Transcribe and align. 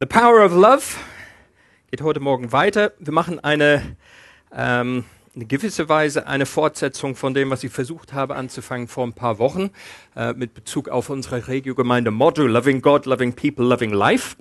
The 0.00 0.06
Power 0.06 0.44
of 0.44 0.52
Love 0.52 0.84
geht 1.90 2.02
heute 2.02 2.20
Morgen 2.20 2.52
weiter. 2.52 2.92
Wir 3.00 3.12
machen 3.12 3.40
eine, 3.40 3.96
ähm, 4.54 5.04
eine 5.34 5.44
gewisse 5.44 5.88
Weise 5.88 6.28
eine 6.28 6.46
Fortsetzung 6.46 7.16
von 7.16 7.34
dem, 7.34 7.50
was 7.50 7.64
ich 7.64 7.72
versucht 7.72 8.12
habe 8.12 8.36
anzufangen 8.36 8.86
vor 8.86 9.04
ein 9.04 9.12
paar 9.12 9.40
Wochen 9.40 9.70
äh, 10.14 10.34
mit 10.34 10.54
Bezug 10.54 10.88
auf 10.88 11.10
unsere 11.10 11.48
Regiogemeinde 11.48 12.12
Motto 12.12 12.46
Loving 12.46 12.80
God, 12.80 13.06
Loving 13.06 13.32
People, 13.32 13.64
Loving 13.66 13.90
Life. 13.90 14.36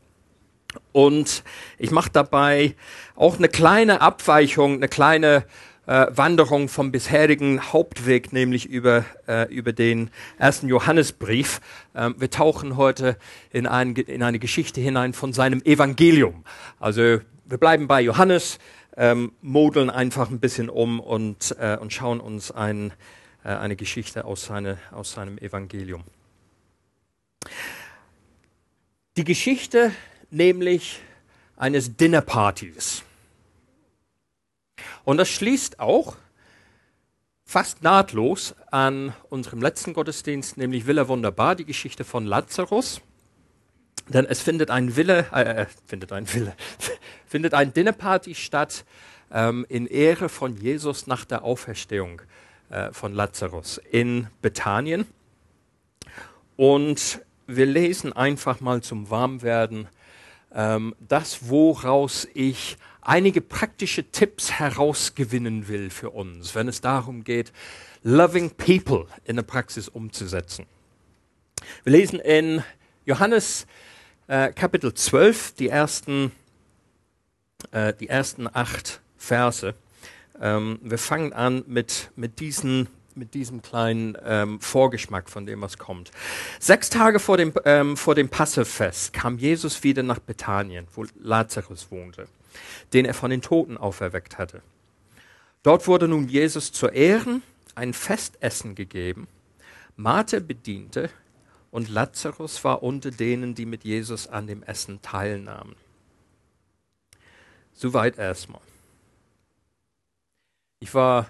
Und 0.92 1.44
ich 1.80 1.90
mache 1.90 2.12
dabei 2.14 2.76
auch 3.16 3.40
eine 3.40 3.50
kleine 3.50 4.02
Abweichung, 4.02 4.76
eine 4.76 4.88
kleine 4.88 5.44
äh, 5.88 6.08
Wanderung 6.12 6.68
vom 6.70 6.92
bisherigen 6.92 7.74
Hauptweg, 7.74 8.34
nämlich 8.34 8.68
über, 8.68 9.06
äh, 9.28 9.52
über 9.52 9.74
den 9.74 10.12
ersten 10.38 10.68
Johannesbrief. 10.68 11.62
Ähm, 11.96 12.16
wir 12.18 12.30
tauchen 12.30 12.78
heute 12.78 13.18
in, 13.52 13.66
ein, 13.66 13.96
in 13.96 14.22
eine 14.22 14.38
Geschichte 14.38 14.82
hinein 14.82 15.14
von 15.14 15.34
seinem 15.34 15.62
Evangelium. 15.64 16.44
Also 16.80 17.02
wir 17.46 17.58
bleiben 17.58 17.88
bei 17.88 18.02
Johannes, 18.02 18.60
ähm, 18.98 19.32
modeln 19.42 19.90
einfach 19.90 20.30
ein 20.30 20.40
bisschen 20.40 20.70
um 20.70 21.00
und, 21.00 21.56
äh, 21.60 21.78
und 21.80 21.94
schauen 21.94 22.20
uns 22.20 22.52
ein, 22.52 22.92
äh, 23.44 23.50
eine 23.50 23.76
Geschichte 23.76 24.26
aus, 24.26 24.46
seine, 24.46 24.78
aus 24.92 25.14
seinem 25.14 25.38
Evangelium. 25.38 26.04
Die 29.16 29.24
Geschichte 29.24 29.92
nämlich 30.30 31.00
eines 31.56 31.96
Dinnerpartys. 31.96 33.04
Und 35.08 35.16
das 35.16 35.30
schließt 35.30 35.80
auch 35.80 36.18
fast 37.46 37.82
nahtlos 37.82 38.54
an 38.72 39.14
unserem 39.30 39.62
letzten 39.62 39.94
Gottesdienst, 39.94 40.58
nämlich 40.58 40.86
Villa 40.86 41.08
Wunderbar, 41.08 41.56
die 41.56 41.64
Geschichte 41.64 42.04
von 42.04 42.26
Lazarus. 42.26 43.00
Denn 44.10 44.26
es 44.26 44.42
findet 44.42 44.70
ein 44.70 44.98
Wille, 44.98 45.26
äh, 45.32 45.62
äh 45.62 45.66
findet 45.86 46.12
ein 46.12 46.34
Wille, 46.34 46.54
findet 47.26 47.54
ein 47.54 47.74
Dinnerparty 47.74 48.36
statt 48.36 48.84
ähm, 49.32 49.66
in 49.70 49.88
Ehre 49.88 50.28
von 50.28 50.58
Jesus 50.58 51.08
nach 51.08 51.24
der 51.24 51.46
Auferstehung 51.46 52.22
äh, 52.70 52.92
von 52.92 53.14
Lazarus 53.14 53.80
in 53.90 54.28
Bethanien. 54.42 55.08
Und 56.58 57.22
wir 57.46 57.66
lesen 57.66 58.12
einfach 58.12 58.60
mal 58.60 58.82
zum 58.82 59.10
Warmwerden 59.10 59.88
ähm, 60.54 60.96
das, 61.00 61.50
woraus 61.50 62.28
ich 62.34 62.78
einige 63.02 63.42
praktische 63.42 64.12
Tipps 64.12 64.52
herausgewinnen 64.52 65.68
will 65.68 65.90
für 65.90 66.10
uns, 66.10 66.56
wenn 66.56 66.68
es 66.68 66.82
darum 66.82 67.24
geht, 67.24 67.52
Loving 68.04 68.52
People 68.52 69.08
in 69.26 69.38
der 69.38 69.44
Praxis 69.44 69.88
umzusetzen. 69.88 70.66
Wir 71.84 71.94
lesen 71.94 72.20
in 72.20 72.64
Johannes 73.06 73.66
äh, 74.28 74.52
Kapitel 74.52 74.94
12 74.94 75.54
die 75.54 75.70
ersten, 75.70 76.32
äh, 77.72 77.94
die 77.94 78.10
ersten 78.10 78.48
acht 78.54 79.02
Verse. 79.18 79.74
Ähm, 80.40 80.80
wir 80.84 80.98
fangen 80.98 81.34
an 81.34 81.64
mit, 81.68 82.12
mit 82.16 82.40
diesen 82.40 82.88
mit 83.18 83.34
diesem 83.34 83.62
kleinen 83.62 84.18
ähm, 84.24 84.62
Vorgeschmack 84.62 85.30
von 85.30 85.46
dem, 85.46 85.62
was 85.62 85.78
kommt. 85.78 86.12
Sechs 86.60 86.90
Tage 86.90 87.20
vor 87.20 87.38
dem, 87.38 87.54
ähm, 87.66 87.98
vor 87.98 88.16
dem 88.16 88.30
Passefest 88.30 89.12
kam 89.12 89.38
Jesus 89.38 89.84
wieder 89.84 90.04
nach 90.04 90.20
Bethanien, 90.20 90.88
wo 90.94 91.06
Lazarus 91.20 91.92
wohnte 91.92 92.28
den 92.94 93.06
er 93.06 93.14
von 93.14 93.30
den 93.30 93.42
Toten 93.42 93.78
auferweckt 93.78 94.38
hatte. 94.38 94.62
Dort 95.64 95.88
wurde 95.88 96.08
nun 96.08 96.28
Jesus 96.28 96.72
zu 96.72 96.88
Ehren 96.88 97.44
ein 97.76 97.94
Festessen 97.94 98.76
gegeben. 98.76 99.28
Martha 99.96 100.40
bediente 100.40 101.10
und 101.72 101.90
Lazarus 101.90 102.64
war 102.64 102.84
unter 102.84 103.12
denen, 103.12 103.56
die 103.56 103.66
mit 103.66 103.84
Jesus 103.84 104.28
an 104.28 104.48
dem 104.48 104.64
Essen 104.64 105.02
teilnahmen. 105.02 105.76
Soweit 107.74 108.18
erstmal. 108.18 108.62
Ich 110.80 110.94
war 110.94 111.28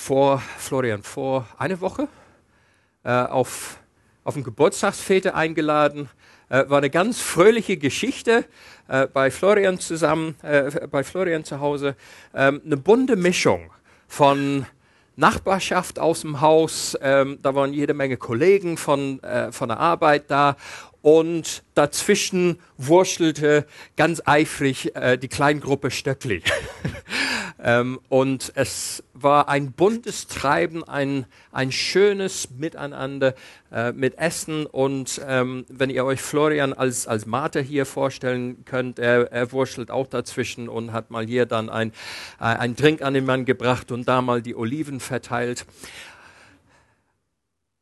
vor 0.00 0.42
Florian 0.56 1.02
vor 1.02 1.46
eine 1.58 1.82
Woche 1.82 2.08
äh, 3.04 3.10
auf, 3.10 3.78
auf 4.24 4.34
ein 4.34 4.42
Geburtstagsfete 4.42 5.34
eingeladen. 5.34 6.08
Äh, 6.48 6.68
war 6.70 6.78
eine 6.78 6.88
ganz 6.88 7.20
fröhliche 7.20 7.76
Geschichte 7.76 8.46
äh, 8.88 9.06
bei 9.06 9.30
Florian 9.30 9.78
zusammen, 9.78 10.36
äh, 10.42 10.86
bei 10.88 11.04
Florian 11.04 11.44
zu 11.44 11.60
Hause. 11.60 11.96
Ähm, 12.34 12.62
eine 12.64 12.78
bunte 12.78 13.14
Mischung 13.14 13.70
von 14.08 14.64
Nachbarschaft 15.16 15.98
aus 15.98 16.22
dem 16.22 16.40
Haus, 16.40 16.96
ähm, 17.02 17.38
da 17.42 17.54
waren 17.54 17.74
jede 17.74 17.92
Menge 17.92 18.16
Kollegen 18.16 18.78
von, 18.78 19.22
äh, 19.22 19.52
von 19.52 19.68
der 19.68 19.78
Arbeit 19.78 20.30
da 20.30 20.56
und 21.02 21.62
dazwischen 21.74 22.58
wurschelte 22.76 23.66
ganz 23.96 24.22
eifrig 24.24 24.94
äh, 24.94 25.16
die 25.16 25.28
Kleingruppe 25.28 25.90
Stöckli. 25.90 26.42
ähm, 27.62 28.00
und 28.08 28.52
es 28.54 29.02
war 29.14 29.48
ein 29.48 29.72
buntes 29.72 30.26
Treiben, 30.26 30.84
ein, 30.84 31.26
ein 31.52 31.72
schönes 31.72 32.50
Miteinander 32.50 33.34
äh, 33.72 33.92
mit 33.92 34.18
Essen. 34.18 34.66
Und 34.66 35.20
ähm, 35.26 35.64
wenn 35.68 35.88
ihr 35.88 36.04
euch 36.04 36.20
Florian 36.20 36.72
als, 36.72 37.06
als 37.06 37.24
Marter 37.24 37.62
hier 37.62 37.86
vorstellen 37.86 38.64
könnt, 38.64 38.98
er, 38.98 39.32
er 39.32 39.52
wurschtelt 39.52 39.90
auch 39.90 40.06
dazwischen 40.06 40.68
und 40.68 40.92
hat 40.92 41.10
mal 41.10 41.26
hier 41.26 41.46
dann 41.46 41.70
ein, 41.70 41.92
äh, 42.40 42.44
ein 42.44 42.76
Drink 42.76 43.00
an 43.02 43.14
den 43.14 43.24
Mann 43.24 43.46
gebracht 43.46 43.90
und 43.90 44.06
da 44.06 44.20
mal 44.20 44.42
die 44.42 44.54
Oliven 44.54 45.00
verteilt. 45.00 45.64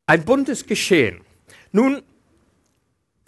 Ein 0.07 0.25
buntes 0.25 0.67
Geschehen. 0.67 1.21
Nun, 1.71 2.03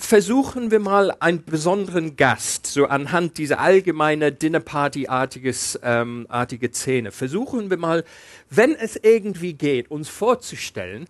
versuchen 0.05 0.71
wir 0.71 0.81
mal 0.81 1.15
einen 1.21 1.45
besonderen 1.45 2.17
Gast, 2.17 2.67
so 2.67 2.87
anhand 2.87 3.39
dieser 3.39 3.61
allgemeine 3.61 4.33
Dinnerparty-artiges, 4.33 5.81
ähm, 5.83 6.27
Szene, 6.73 7.13
versuchen 7.13 7.71
wir 7.71 7.77
mal, 7.77 8.05
wenn 8.49 8.75
es 8.75 8.97
irgendwie 8.97 9.55
geht, 9.55 9.91
uns 9.91 10.09
vorzustellen, 10.09 11.07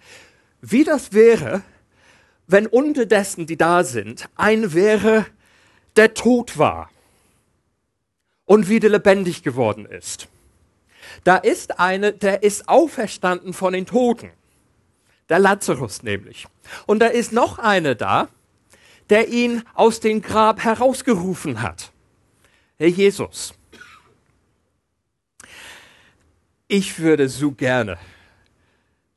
wie 0.60 0.84
das 0.84 1.12
wäre, 1.12 1.62
wenn 2.46 2.66
unterdessen, 2.66 3.46
die 3.46 3.56
da 3.56 3.84
sind, 3.84 4.28
ein 4.36 4.74
wäre, 4.74 5.26
der 5.96 6.14
tot 6.14 6.58
war 6.58 6.90
und 8.44 8.68
wieder 8.68 8.88
lebendig 8.88 9.42
geworden 9.42 9.86
ist. 9.86 10.28
Da 11.24 11.36
ist 11.36 11.78
eine, 11.78 12.12
der 12.12 12.42
ist 12.42 12.68
auferstanden 12.68 13.52
von 13.52 13.72
den 13.72 13.86
Toten. 13.86 14.30
Der 15.28 15.38
Lazarus 15.38 16.02
nämlich. 16.02 16.46
Und 16.86 16.98
da 16.98 17.06
ist 17.06 17.32
noch 17.32 17.58
eine 17.58 17.94
da, 17.94 18.28
der 19.10 19.28
ihn 19.28 19.62
aus 19.74 20.00
dem 20.00 20.22
Grab 20.22 20.62
herausgerufen 20.62 21.62
hat. 21.62 21.92
Herr 22.78 22.88
Jesus. 22.88 23.52
Ich 26.68 27.00
würde 27.00 27.28
so 27.28 27.50
gerne 27.50 27.98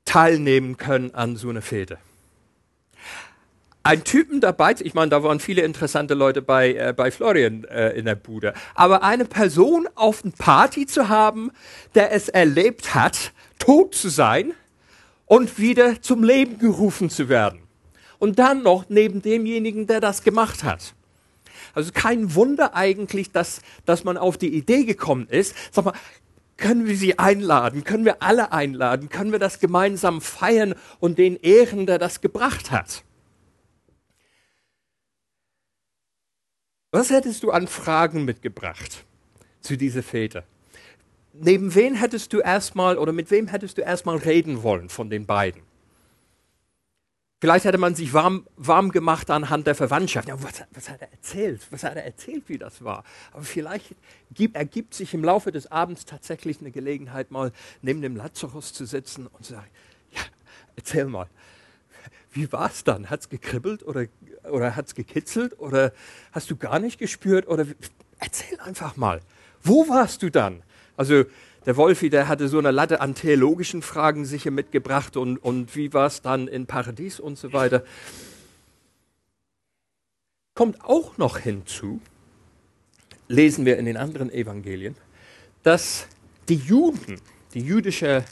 teilnehmen 0.06 0.76
können 0.76 1.14
an 1.14 1.36
so 1.38 1.50
einer 1.50 1.62
Fete. 1.62 2.00
Ein 3.84 4.04
Typen 4.04 4.42
dabei, 4.42 4.76
ich 4.80 4.94
meine, 4.94 5.10
da 5.10 5.24
waren 5.24 5.40
viele 5.40 5.62
interessante 5.62 6.14
Leute 6.14 6.42
bei, 6.42 6.74
äh, 6.74 6.94
bei 6.96 7.12
Florian 7.12 7.66
äh, 7.66 7.90
in 7.92 8.06
der 8.06 8.16
Bude, 8.16 8.54
aber 8.76 9.04
eine 9.04 9.26
Person 9.26 9.88
auf 9.96 10.24
einer 10.24 10.34
Party 10.38 10.88
zu 10.88 11.10
haben, 11.10 11.52
der 11.94 12.12
es 12.14 12.30
erlebt 12.30 12.96
hat, 12.96 13.34
tot 13.60 13.94
zu 13.94 14.10
sein 14.10 14.54
und 15.26 15.60
wieder 15.60 16.02
zum 16.02 16.24
Leben 16.24 16.60
gerufen 16.60 17.10
zu 17.10 17.28
werden 17.28 17.63
und 18.24 18.40
dann 18.40 18.64
noch 18.64 18.86
neben 18.88 19.22
demjenigen, 19.22 19.86
der 19.86 20.00
das 20.00 20.24
gemacht 20.24 20.64
hat. 20.64 20.94
Also 21.74 21.92
kein 21.94 22.36
Wunder 22.36 22.74
eigentlich, 22.74 23.34
dass, 23.34 23.62
dass 23.86 24.06
man 24.06 24.16
auf 24.16 24.38
die 24.38 24.56
Idee 24.56 24.86
gekommen 24.86 25.28
ist. 25.28 25.54
Sag 25.74 25.84
mal, 25.84 25.94
können 26.56 26.88
wir 26.88 26.96
sie 26.96 27.20
einladen? 27.20 27.84
Können 27.84 28.06
wir 28.06 28.24
alle 28.24 28.54
einladen? 28.54 29.10
Können 29.10 29.34
wir 29.34 29.40
das 29.40 29.60
gemeinsam 29.60 30.22
feiern 30.22 30.74
und 31.02 31.18
den 31.18 31.36
ehren, 31.36 31.86
der 31.86 32.00
das 32.00 32.22
gebracht 32.22 32.72
hat? 32.72 33.04
Was 36.92 37.10
hättest 37.10 37.44
du 37.44 37.52
an 37.52 37.68
Fragen 37.68 38.24
mitgebracht 38.24 39.04
zu 39.60 39.76
dieser 39.76 40.02
Fete? 40.02 40.46
Neben 41.34 41.76
wen 41.76 41.96
hättest 41.96 42.32
du 42.32 42.40
erstmal 42.40 42.98
oder 42.98 43.12
mit 43.12 43.32
wem 43.32 43.50
hättest 43.50 43.80
du 43.80 43.82
erstmal 43.82 44.16
reden 44.16 44.64
wollen 44.64 44.88
von 44.88 45.10
den 45.10 45.26
beiden? 45.26 45.73
Vielleicht 47.44 47.66
hätte 47.66 47.78
man 47.78 47.94
sich 47.94 48.14
warm, 48.14 48.48
warm 48.56 48.94
gemacht 48.94 49.30
anhand 49.30 49.68
der 49.68 49.76
Verwandtschaft. 49.76 50.30
Ja, 50.30 50.42
was, 50.42 50.64
was, 50.72 50.90
hat 50.90 51.02
er 51.02 51.12
erzählt? 51.12 51.60
Was 51.72 51.84
hat 51.84 51.98
er 51.98 52.06
erzählt, 52.06 52.46
wie 52.48 52.58
das 52.58 52.86
war? 52.86 53.04
Aber 53.34 53.44
vielleicht 53.44 53.96
gibt, 54.34 54.56
ergibt 54.56 54.94
sich 54.94 55.14
im 55.14 55.26
Laufe 55.26 55.52
des 55.52 55.70
Abends 55.70 56.06
tatsächlich 56.06 56.62
eine 56.62 56.72
Gelegenheit, 56.72 57.32
mal 57.32 57.52
neben 57.82 58.02
dem 58.02 58.16
Lazarus 58.16 58.72
zu 58.72 58.86
sitzen 58.86 59.28
und 59.28 59.44
zu 59.44 59.56
sagen, 59.56 59.68
ja, 60.12 60.22
erzähl 60.78 61.04
mal, 61.04 61.28
wie 62.32 62.50
war 62.54 62.70
es 62.70 62.86
dann? 62.86 63.10
Hat 63.10 63.20
es 63.20 63.28
gekribbelt 63.28 63.84
oder, 63.84 64.06
oder 64.50 64.78
hat 64.78 64.86
es 64.86 64.96
gekitzelt 64.96 65.60
oder 65.60 65.92
hast 66.32 66.50
du 66.50 66.56
gar 66.56 66.80
nicht 66.80 66.98
gespürt? 66.98 67.46
Oder 67.50 67.66
erzähl 68.20 68.58
einfach 68.62 68.96
mal, 68.96 69.20
wo 69.62 69.90
warst 69.90 70.24
du 70.24 70.32
dann? 70.32 70.64
Also 70.96 71.26
der 71.66 71.78
Wolfi, 71.78 72.10
der 72.10 72.28
hatte 72.28 72.48
so 72.48 72.60
eine 72.60 72.72
Latte 72.72 73.02
an 73.02 73.16
theologischen 73.16 73.82
Fragen 73.82 74.26
sicher 74.26 74.52
mitgebracht 74.52 75.16
und, 75.18 75.38
und 75.38 75.76
wie 75.76 75.94
war 75.94 76.08
es 76.08 76.22
dann 76.22 76.48
in 76.48 76.66
Paradies 76.66 77.20
und 77.20 77.38
so 77.38 77.54
weiter. 77.54 77.84
kommt 80.56 80.84
auch 80.84 81.18
noch 81.18 81.38
hinzu, 81.38 82.00
lesen 83.28 83.66
wir 83.66 83.78
in 83.78 83.86
den 83.86 83.98
anderen 83.98 84.32
Evangelien, 84.32 84.96
dass 85.64 86.08
die 86.50 86.56
Juden, 86.58 87.20
die 87.54 87.62
jüdische 87.62 88.24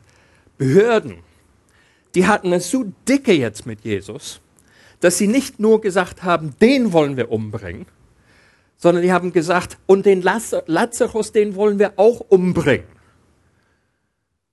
Behörden, 0.57 1.18
die 2.13 2.27
hatten 2.27 2.51
es 2.54 2.69
so 2.69 2.92
dicke 3.07 3.34
jetzt 3.34 3.66
mit 3.66 3.81
Jesus, 3.81 4.42
dass 5.00 5.18
sie 5.18 5.27
nicht 5.27 5.60
nur 5.60 5.81
gesagt 5.81 6.24
haben, 6.24 6.54
den 6.60 6.94
wollen 6.94 7.18
wir 7.18 7.31
umbringen, 7.31 7.86
sondern 8.77 9.04
die 9.04 9.12
haben 9.12 9.31
gesagt, 9.31 9.77
und 9.88 10.06
den 10.06 10.22
Lazarus, 10.22 11.31
den 11.31 11.56
wollen 11.56 11.80
wir 11.80 11.94
auch 11.95 12.19
umbringen. 12.19 12.90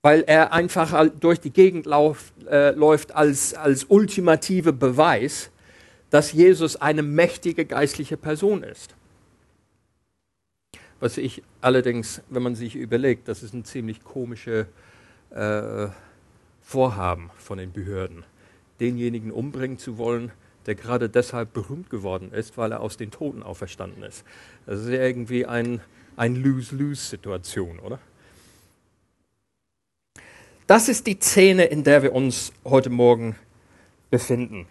Weil 0.01 0.23
er 0.27 0.53
einfach 0.53 1.09
durch 1.19 1.39
die 1.39 1.51
Gegend 1.51 1.85
lauf, 1.85 2.31
äh, 2.49 2.71
läuft 2.71 3.13
als, 3.13 3.53
als 3.53 3.85
ultimative 3.85 4.71
Beweis, 4.71 5.51
dass 6.09 6.31
Jesus 6.31 6.75
eine 6.77 7.03
mächtige 7.03 7.65
geistliche 7.65 8.17
Person 8.17 8.63
ist. 8.63 8.95
Was 10.99 11.17
ich 11.17 11.43
allerdings, 11.61 12.21
wenn 12.29 12.43
man 12.43 12.55
sich 12.55 12.75
überlegt, 12.75 13.27
das 13.27 13.43
ist 13.43 13.53
ein 13.53 13.63
ziemlich 13.63 14.03
komisches 14.03 14.65
äh, 15.31 15.87
Vorhaben 16.61 17.29
von 17.37 17.57
den 17.57 17.71
Behörden, 17.71 18.23
denjenigen 18.79 19.31
umbringen 19.31 19.77
zu 19.77 19.97
wollen, 19.97 20.31
der 20.65 20.75
gerade 20.75 21.09
deshalb 21.09 21.53
berühmt 21.53 21.89
geworden 21.89 22.31
ist, 22.31 22.57
weil 22.57 22.71
er 22.71 22.81
aus 22.81 22.97
den 22.97 23.11
Toten 23.11 23.43
auferstanden 23.43 24.03
ist. 24.03 24.23
Das 24.65 24.81
ist 24.81 24.89
irgendwie 24.89 25.45
ein, 25.45 25.81
ein 26.15 26.35
Lose-Lose-Situation, 26.35 27.79
oder? 27.79 27.99
Das 30.69 30.87
ist 30.87 31.07
die 31.07 31.17
Szene, 31.19 31.65
in 31.65 31.83
der 31.83 32.03
wir 32.03 32.13
uns 32.13 32.53
heute 32.63 32.91
Morgen 32.91 33.35
befinden. 34.11 34.67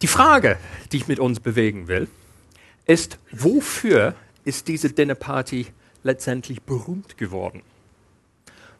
Die 0.00 0.06
Frage, 0.06 0.56
die 0.90 0.96
ich 0.96 1.06
mit 1.06 1.18
uns 1.18 1.40
bewegen 1.40 1.86
will, 1.86 2.08
ist, 2.86 3.18
wofür 3.30 4.14
ist 4.44 4.68
diese 4.68 4.88
Dinnerparty 4.88 5.66
letztendlich 6.02 6.62
berühmt 6.62 7.18
geworden? 7.18 7.62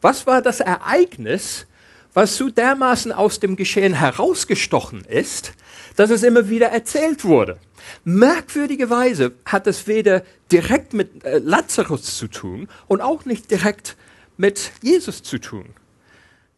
Was 0.00 0.26
war 0.26 0.40
das 0.40 0.60
Ereignis, 0.60 1.66
was 2.14 2.36
so 2.36 2.50
dermaßen 2.50 3.12
aus 3.12 3.40
dem 3.40 3.56
Geschehen 3.56 3.94
herausgestochen 3.94 5.04
ist, 5.04 5.52
dass 5.96 6.10
es 6.10 6.22
immer 6.22 6.48
wieder 6.48 6.68
erzählt 6.68 7.24
wurde? 7.24 7.58
Merkwürdigerweise 8.04 9.32
hat 9.44 9.66
es 9.66 9.86
weder 9.86 10.22
direkt 10.50 10.92
mit 10.92 11.24
äh, 11.24 11.38
Lazarus 11.38 12.16
zu 12.16 12.28
tun 12.28 12.68
und 12.88 13.00
auch 13.00 13.24
nicht 13.24 13.50
direkt 13.50 13.96
mit 14.36 14.72
Jesus 14.82 15.22
zu 15.22 15.38
tun. 15.38 15.66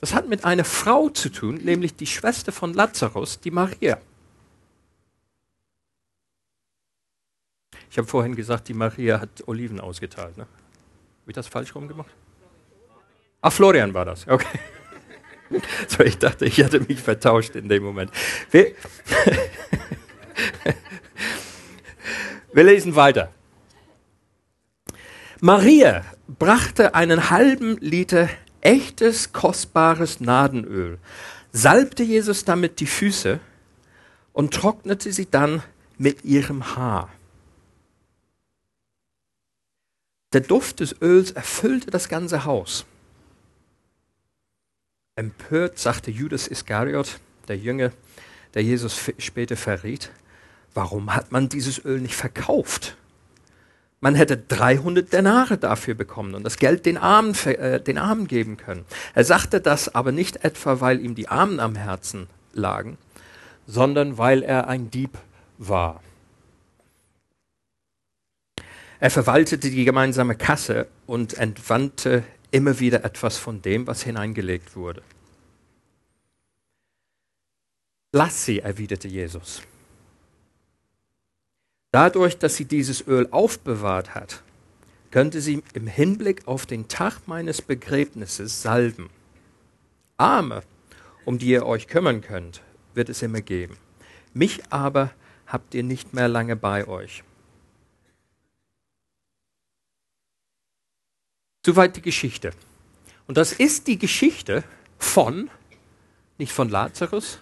Das 0.01 0.15
hat 0.15 0.29
mit 0.29 0.45
einer 0.45 0.65
Frau 0.65 1.11
zu 1.11 1.29
tun, 1.29 1.61
nämlich 1.63 1.95
die 1.95 2.07
Schwester 2.07 2.51
von 2.51 2.75
Lazarus, 2.75 3.41
die 3.41 3.51
Maria. 3.51 3.99
Ich 7.91 7.99
habe 7.99 8.09
vorhin 8.09 8.35
gesagt, 8.35 8.69
die 8.69 8.75
Maria 8.75 9.21
hat 9.21 9.47
Oliven 9.47 9.79
ausgeteilt. 9.79 10.37
Ne? 10.39 10.45
Habe 10.45 11.31
ich 11.31 11.35
das 11.35 11.47
falsch 11.47 11.75
rumgemacht? 11.75 12.11
Ach, 13.43 13.53
Florian 13.53 13.93
war 13.93 14.05
das. 14.05 14.27
Okay. 14.27 14.59
So, 15.89 16.03
ich 16.03 16.19
dachte, 16.19 16.45
ich 16.47 16.63
hatte 16.63 16.81
mich 16.81 17.01
vertauscht 17.01 17.55
in 17.57 17.69
dem 17.69 17.83
Moment. 17.83 18.11
Wir, 18.51 18.73
Wir 22.53 22.65
lesen 22.65 22.97
weiter. 22.97 23.33
Maria 25.41 26.05
brachte 26.29 26.95
einen 26.95 27.31
halben 27.31 27.79
Liter 27.79 28.29
echtes, 28.61 29.33
kostbares 29.33 30.21
Nadenöl, 30.21 30.99
salbte 31.53 32.03
Jesus 32.03 32.45
damit 32.45 32.79
die 32.81 32.87
Füße 32.87 33.41
und 34.35 34.53
trocknete 34.53 35.13
sie 35.13 35.31
dann 35.31 35.63
mit 35.97 36.25
ihrem 36.25 36.77
Haar. 36.77 37.09
Der 40.35 40.43
Duft 40.43 40.81
des 40.81 41.01
Öls 41.01 41.31
erfüllte 41.31 41.91
das 41.91 42.09
ganze 42.09 42.45
Haus. 42.45 42.85
Empört 45.15 45.79
sagte 45.79 46.11
Judas 46.11 46.47
Iskariot, 46.49 47.21
der 47.47 47.59
Jünger, 47.59 47.93
der 48.55 48.63
Jesus 48.63 48.99
später 49.19 49.57
verriet, 49.57 50.11
warum 50.73 51.15
hat 51.15 51.33
man 51.33 51.51
dieses 51.51 51.85
Öl 51.85 52.01
nicht 52.01 52.15
verkauft? 52.15 52.97
Man 54.01 54.15
hätte 54.15 54.39
300 54.39 55.13
Denare 55.13 55.59
dafür 55.59 55.95
bekommen 55.95 56.35
und 56.35 56.45
das 56.45 56.57
Geld 56.57 56.87
den 56.87 56.97
Armen, 56.97 57.35
äh, 57.45 57.79
den 57.79 57.99
Armen 57.99 58.27
geben 58.27 58.57
können. 58.57 58.87
Er 59.15 59.25
sagte 59.25 59.61
das 59.61 59.95
aber 59.95 60.13
nicht 60.13 60.45
etwa, 60.45 60.81
weil 60.81 60.99
ihm 60.99 61.15
die 61.15 61.29
Armen 61.29 61.61
am 61.61 61.77
Herzen 61.77 62.27
lagen, 62.55 62.97
sondern 63.67 64.17
weil 64.17 64.43
er 64.43 64.67
ein 64.67 64.91
Dieb 64.91 65.19
war. 65.59 66.03
Er 68.99 69.11
verwaltete 69.11 69.69
die 69.69 69.85
gemeinsame 69.85 70.37
Kasse 70.37 70.87
und 71.07 71.35
entwandte 71.35 72.25
immer 72.53 72.79
wieder 72.79 73.05
etwas 73.05 73.39
von 73.39 73.61
dem, 73.63 73.87
was 73.89 74.03
hineingelegt 74.03 74.77
wurde. 74.77 75.03
Lass 78.13 78.45
sie, 78.45 78.61
erwiderte 78.61 79.09
Jesus. 79.09 79.63
Dadurch, 81.93 82.39
dass 82.39 82.57
sie 82.57 82.67
dieses 82.67 83.07
Öl 83.07 83.27
aufbewahrt 83.31 84.15
hat, 84.15 84.43
könnte 85.11 85.41
sie 85.41 85.63
im 85.75 85.87
Hinblick 85.87 86.47
auf 86.47 86.67
den 86.67 86.89
Tag 86.89 87.27
meines 87.27 87.61
Begräbnisses 87.61 88.63
salben. 88.63 89.11
Arme, 90.17 90.63
um 91.25 91.39
die 91.39 91.49
ihr 91.49 91.67
euch 91.67 91.89
kümmern 91.89 92.21
könnt, 92.21 92.63
wird 92.95 93.09
es 93.09 93.23
immer 93.23 93.41
geben. 93.41 93.77
Mich 94.35 94.61
aber 94.71 95.11
habt 95.47 95.75
ihr 95.75 95.83
nicht 95.83 96.15
mehr 96.15 96.29
lange 96.29 96.57
bei 96.57 96.87
euch. 96.87 97.25
Soweit 101.65 101.97
die 101.97 102.03
Geschichte. 102.03 102.53
Und 103.27 103.37
das 103.37 103.53
ist 103.53 103.87
die 103.87 103.99
Geschichte 103.99 104.65
von, 104.99 105.49
nicht 106.39 106.53
von 106.53 106.69
Lazarus, 106.69 107.39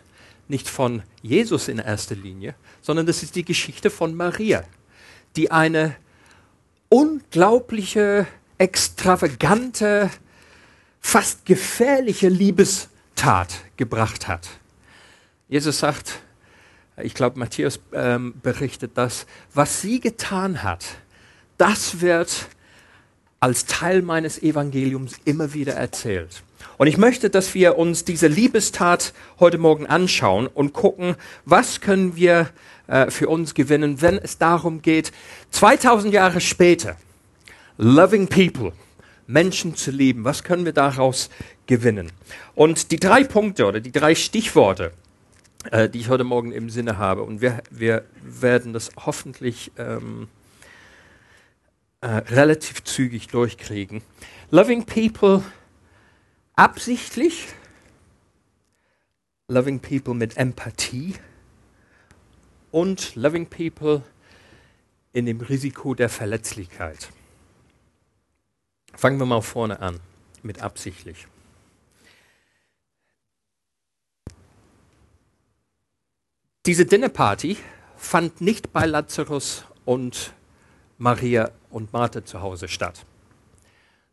nicht 0.49 0.69
von 0.69 1.03
Jesus 1.23 1.69
in 1.69 1.79
erster 1.79 2.17
Linie, 2.17 2.55
sondern 2.83 3.07
das 3.07 3.23
ist 3.23 3.35
die 3.35 3.45
Geschichte 3.45 3.89
von 3.89 4.15
Maria, 4.15 4.65
die 5.37 5.51
eine 5.51 5.97
unglaubliche, 6.89 8.27
extravagante, 8.59 10.11
fast 11.01 11.47
gefährliche 11.47 12.29
Liebestat 12.29 13.63
gebracht 13.77 14.29
hat. 14.29 14.49
Jesus 15.49 15.79
sagt, 15.79 16.21
ich 16.99 17.15
glaube, 17.15 17.39
Matthäus 17.39 17.81
ähm, 17.93 18.35
berichtet 18.43 18.93
das, 18.95 19.25
was 19.55 19.81
sie 19.81 20.01
getan 20.01 20.63
hat, 20.63 20.85
das 21.57 22.01
wird 22.03 22.49
als 23.41 23.65
Teil 23.65 24.03
meines 24.03 24.43
Evangeliums 24.43 25.17
immer 25.25 25.55
wieder 25.55 25.73
erzählt. 25.73 26.43
Und 26.77 26.87
ich 26.87 26.99
möchte, 26.99 27.31
dass 27.31 27.55
wir 27.55 27.79
uns 27.79 28.05
diese 28.05 28.27
Liebestat 28.27 29.15
heute 29.39 29.57
Morgen 29.57 29.87
anschauen 29.87 30.47
und 30.47 30.75
gucken, 30.75 31.17
was 31.47 31.81
können 31.81 32.17
wir 32.17 32.51
äh, 32.87 33.11
für 33.11 33.29
uns 33.29 33.55
gewinnen, 33.55 34.03
wenn 34.03 34.19
es 34.19 34.37
darum 34.37 34.83
geht, 34.83 35.13
2000 35.53 36.13
Jahre 36.13 36.41
später, 36.43 36.97
loving 37.79 38.29
people, 38.29 38.73
Menschen 39.27 39.75
zu 39.75 39.91
lieben, 39.91 40.25
was 40.25 40.45
können 40.45 40.67
wir 40.67 40.75
daraus 40.75 41.31
gewinnen? 41.67 42.13
Und 42.55 42.91
die 42.91 42.99
drei 42.99 43.25
Punkte 43.25 43.65
oder 43.65 43.81
die 43.81 43.93
drei 43.93 44.15
Stichworte, 44.15 44.93
äh, 45.71 45.89
die 45.89 46.01
ich 46.01 46.11
heute 46.11 46.25
Morgen 46.25 46.53
im 46.53 46.69
Sinne 46.69 46.99
habe, 46.99 47.23
und 47.23 47.41
wir, 47.41 47.63
wir 47.71 48.05
werden 48.23 48.75
das 48.75 48.91
hoffentlich 48.97 49.73
ähm, 49.79 50.29
äh, 52.01 52.09
relativ 52.09 52.85
zügig 52.85 53.29
durchkriegen. 53.29 54.03
Loving 54.51 54.85
people 54.87 55.45
absichtlich, 56.55 57.49
loving 59.49 59.81
people 59.81 60.15
mit 60.15 60.37
Empathie 60.37 61.15
und 62.71 63.15
loving 63.17 63.47
people 63.47 64.03
in 65.13 65.27
dem 65.27 65.41
Risiko 65.41 65.95
der 65.95 66.09
Verletzlichkeit. 66.09 67.11
Fangen 68.95 69.19
wir 69.19 69.27
mal 69.27 69.43
vorne 69.43 69.81
an 69.81 70.01
mit 70.43 70.63
absichtlich. 70.63 71.27
Diese 76.67 76.85
Dinnerparty 76.85 77.57
fand 77.97 78.41
nicht 78.41 78.73
bei 78.73 78.87
Lazarus 78.87 79.65
und 79.85 80.33
Maria 81.01 81.51
und 81.71 81.95
Martha 81.95 82.27
zu 82.27 82.43
Hause 82.43 82.69
statt. 82.69 83.07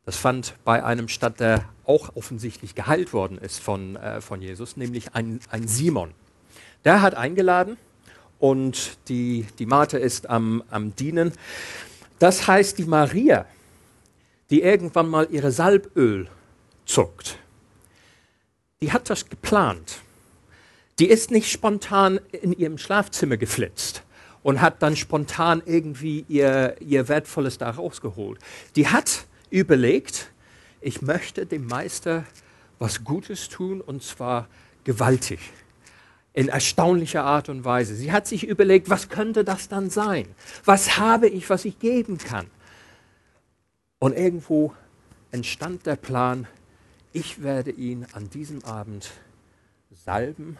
Das 0.06 0.15
fand 0.15 0.56
bei 0.63 0.86
einem 0.86 1.10
statt, 1.10 1.41
der 1.41 1.65
auch 1.86 2.15
offensichtlich 2.15 2.75
geheilt 2.75 3.12
worden 3.12 3.38
ist 3.38 3.60
von, 3.60 3.98
äh, 3.98 4.22
von 4.22 4.41
Jesus, 4.41 4.77
nämlich 4.77 5.13
ein, 5.13 5.41
ein 5.50 5.67
Simon. 5.67 6.13
Der 6.86 7.01
hat 7.01 7.13
eingeladen 7.13 7.75
und 8.39 8.98
die, 9.10 9.46
die 9.60 9.65
Martha 9.65 9.98
ist 9.98 10.29
am, 10.29 10.63
am 10.70 10.96
Dienen. 10.96 11.34
Das 12.20 12.48
heißt, 12.48 12.77
die 12.77 12.86
Maria, 12.86 13.46
die 14.50 14.62
irgendwann 14.62 15.10
mal 15.10 15.27
ihre 15.29 15.51
Salböl 15.51 16.29
zuckt, 16.86 17.38
die 18.79 18.94
hat 18.94 19.10
das 19.10 19.27
geplant. 19.27 19.98
Die 21.00 21.08
ist 21.08 21.32
nicht 21.32 21.51
spontan 21.51 22.22
in 22.32 22.53
ihrem 22.53 22.77
Schlafzimmer 22.77 23.36
geflitzt 23.36 24.03
und 24.44 24.62
hat 24.62 24.82
dann 24.82 24.96
spontan 24.96 25.62
irgendwie 25.65 26.25
ihr, 26.27 26.75
ihr 26.79 27.08
Wertvolles 27.08 27.58
da 27.58 27.70
rausgeholt. 27.70 28.39
Die 28.75 28.88
hat 28.88 29.25
überlegt, 29.50 30.32
ich 30.82 31.01
möchte 31.01 31.46
dem 31.46 31.65
Meister 31.67 32.25
was 32.79 33.03
Gutes 33.03 33.50
tun 33.50 33.82
und 33.82 34.03
zwar 34.03 34.48
gewaltig, 34.84 35.39
in 36.34 36.50
erstaunlicher 36.50 37.24
Art 37.24 37.50
und 37.50 37.65
Weise. 37.65 37.96
Sie 37.96 38.12
hat 38.12 38.27
sich 38.27 38.48
überlegt, 38.48 38.89
was 38.89 39.10
könnte 39.10 39.44
das 39.44 39.67
dann 39.67 39.89
sein? 39.89 40.27
Was 40.65 40.98
habe 40.98 41.27
ich, 41.27 41.50
was 41.50 41.65
ich 41.65 41.79
geben 41.79 42.17
kann? 42.17 42.46
Und 44.00 44.15
irgendwo 44.15 44.74
entstand 45.32 45.86
der 45.86 45.96
Plan, 45.96 46.48
ich 47.12 47.41
werde 47.41 47.72
ihn 47.72 48.06
an 48.13 48.29
diesem 48.29 48.63
Abend 48.63 49.12
salben 50.06 50.58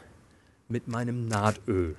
mit 0.68 0.88
meinem 0.88 1.28
Nahdöl. 1.28 1.96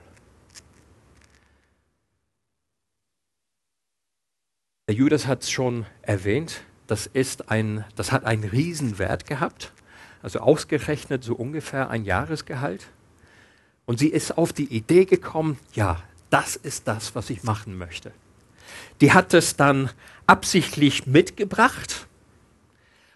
Der 4.88 4.94
Judas 4.94 5.26
hat 5.26 5.42
es 5.42 5.50
schon 5.50 5.84
erwähnt, 6.00 6.62
das, 6.86 7.06
ist 7.06 7.50
ein, 7.50 7.84
das 7.94 8.10
hat 8.10 8.24
einen 8.24 8.44
Riesenwert 8.44 9.26
gehabt, 9.26 9.70
also 10.22 10.40
ausgerechnet 10.40 11.22
so 11.22 11.34
ungefähr 11.34 11.90
ein 11.90 12.06
Jahresgehalt. 12.06 12.86
Und 13.84 13.98
sie 13.98 14.08
ist 14.08 14.38
auf 14.38 14.54
die 14.54 14.64
Idee 14.64 15.04
gekommen, 15.04 15.58
ja, 15.74 16.02
das 16.30 16.56
ist 16.56 16.88
das, 16.88 17.14
was 17.14 17.28
ich 17.28 17.42
machen 17.42 17.76
möchte. 17.76 18.12
Die 19.02 19.12
hat 19.12 19.34
es 19.34 19.56
dann 19.56 19.90
absichtlich 20.26 21.06
mitgebracht 21.06 22.06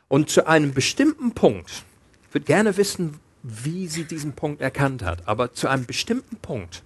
und 0.09 0.29
zu 0.29 0.47
einem 0.47 0.75
bestimmten 0.75 1.33
Punkt, 1.33 1.85
ich 2.29 2.35
würde 2.35 2.45
gerne 2.45 2.77
wissen, 2.77 3.19
wie 3.43 3.89
sie 3.89 4.05
diesen 4.05 4.35
Punkt 4.35 4.61
erkannt 4.61 5.03
hat, 5.03 5.27
aber 5.27 5.55
zu 5.55 5.69
einem 5.69 5.87
bestimmten 5.87 6.37
Punkt 6.37 6.83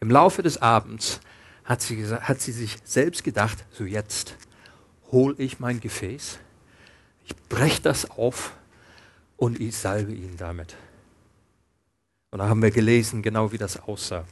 im 0.00 0.10
Laufe 0.10 0.42
des 0.42 0.60
Abends 0.60 1.20
hat 1.66 1.82
sie, 1.82 2.06
hat 2.06 2.40
sie 2.40 2.52
sich 2.52 2.76
selbst 2.84 3.24
gedacht, 3.24 3.64
so 3.72 3.84
jetzt 3.84 4.36
hole 5.10 5.34
ich 5.38 5.60
mein 5.60 5.80
Gefäß, 5.80 6.38
ich 7.24 7.36
breche 7.48 7.82
das 7.82 8.10
auf 8.10 8.54
und 9.36 9.60
ich 9.60 9.76
salbe 9.76 10.12
ihn 10.12 10.36
damit. 10.36 10.76
Und 12.30 12.38
da 12.38 12.48
haben 12.48 12.62
wir 12.62 12.70
gelesen, 12.70 13.22
genau 13.22 13.52
wie 13.52 13.58
das 13.58 13.80
aussah. 13.80 14.24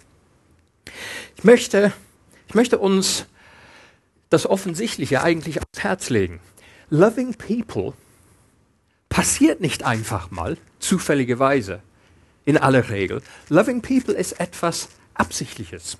Ich 1.37 1.45
möchte, 1.45 1.93
ich 2.49 2.55
möchte 2.55 2.79
uns 2.79 3.27
das 4.31 4.47
Offensichtliche 4.47 5.23
eigentlich 5.23 5.59
aufs 5.59 5.83
Herz 5.83 6.11
legen. 6.11 6.41
Loving 6.91 7.35
people 7.35 7.95
passiert 9.09 9.61
nicht 9.61 9.85
einfach 9.85 10.31
mal, 10.31 10.57
zufälligerweise, 10.79 11.81
in 12.45 12.59
aller 12.59 12.91
Regel. 12.91 13.23
Loving 13.49 13.81
people 13.81 14.15
ist 14.15 14.33
etwas 14.41 14.89
Absichtliches. 15.15 15.99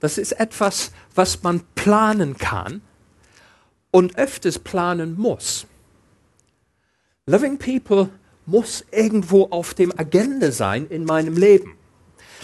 Das 0.00 0.18
ist 0.18 0.32
etwas, 0.32 0.92
was 1.14 1.42
man 1.42 1.60
planen 1.74 2.36
kann 2.36 2.82
und 3.90 4.16
öfters 4.16 4.58
planen 4.58 5.16
muss. 5.18 5.66
Loving 7.26 7.58
People 7.58 8.08
muss 8.46 8.84
irgendwo 8.90 9.44
auf 9.50 9.74
dem 9.74 9.92
Agenda 9.96 10.50
sein 10.50 10.86
in 10.88 11.04
meinem 11.04 11.36
Leben. 11.36 11.74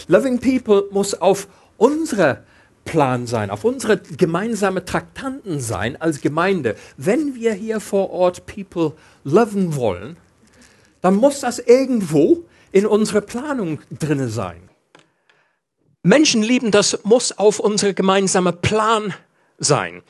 Loving 0.07 0.39
People 0.39 0.87
muss 0.91 1.13
auf 1.15 1.47
unserer 1.77 2.43
Plan 2.85 3.27
sein, 3.27 3.49
auf 3.49 3.65
unsere 3.65 3.97
gemeinsame 3.97 4.85
Traktanten 4.85 5.59
sein 5.59 5.99
als 5.99 6.21
Gemeinde. 6.21 6.75
Wenn 6.95 7.35
wir 7.35 7.53
hier 7.53 7.79
vor 7.79 8.11
Ort 8.11 8.45
People 8.45 8.93
loven 9.23 9.75
wollen, 9.75 10.15
dann 11.01 11.15
muss 11.15 11.41
das 11.41 11.59
irgendwo 11.59 12.45
in 12.71 12.85
unserer 12.85 13.21
Planung 13.21 13.79
drinne 13.91 14.29
sein. 14.29 14.69
Menschen 16.07 16.41
lieben, 16.41 16.71
das 16.71 17.03
muss 17.03 17.37
auf 17.37 17.59
unser 17.59 17.93
gemeinsamer 17.93 18.53
Plan 18.53 19.13
sein. 19.57 20.03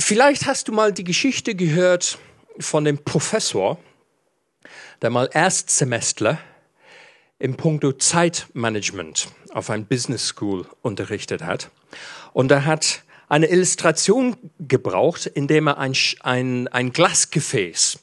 Vielleicht 0.00 0.46
hast 0.46 0.68
du 0.68 0.72
mal 0.72 0.90
die 0.90 1.04
Geschichte 1.04 1.54
gehört 1.54 2.18
von 2.58 2.84
dem 2.84 2.96
Professor, 2.96 3.78
der 5.02 5.10
mal 5.10 5.28
Erstsemestler 5.30 6.38
im 7.38 7.58
Punkto 7.58 7.92
Zeitmanagement 7.92 9.28
auf 9.52 9.68
ein 9.68 9.84
Business 9.84 10.28
School 10.28 10.66
unterrichtet 10.80 11.42
hat. 11.42 11.70
Und 12.32 12.50
er 12.50 12.64
hat 12.64 13.02
eine 13.28 13.50
Illustration 13.50 14.36
gebraucht, 14.58 15.26
indem 15.26 15.66
er 15.66 15.78
ein, 15.78 15.92
ein, 16.20 16.68
ein 16.68 16.92
Glasgefäß 16.92 17.98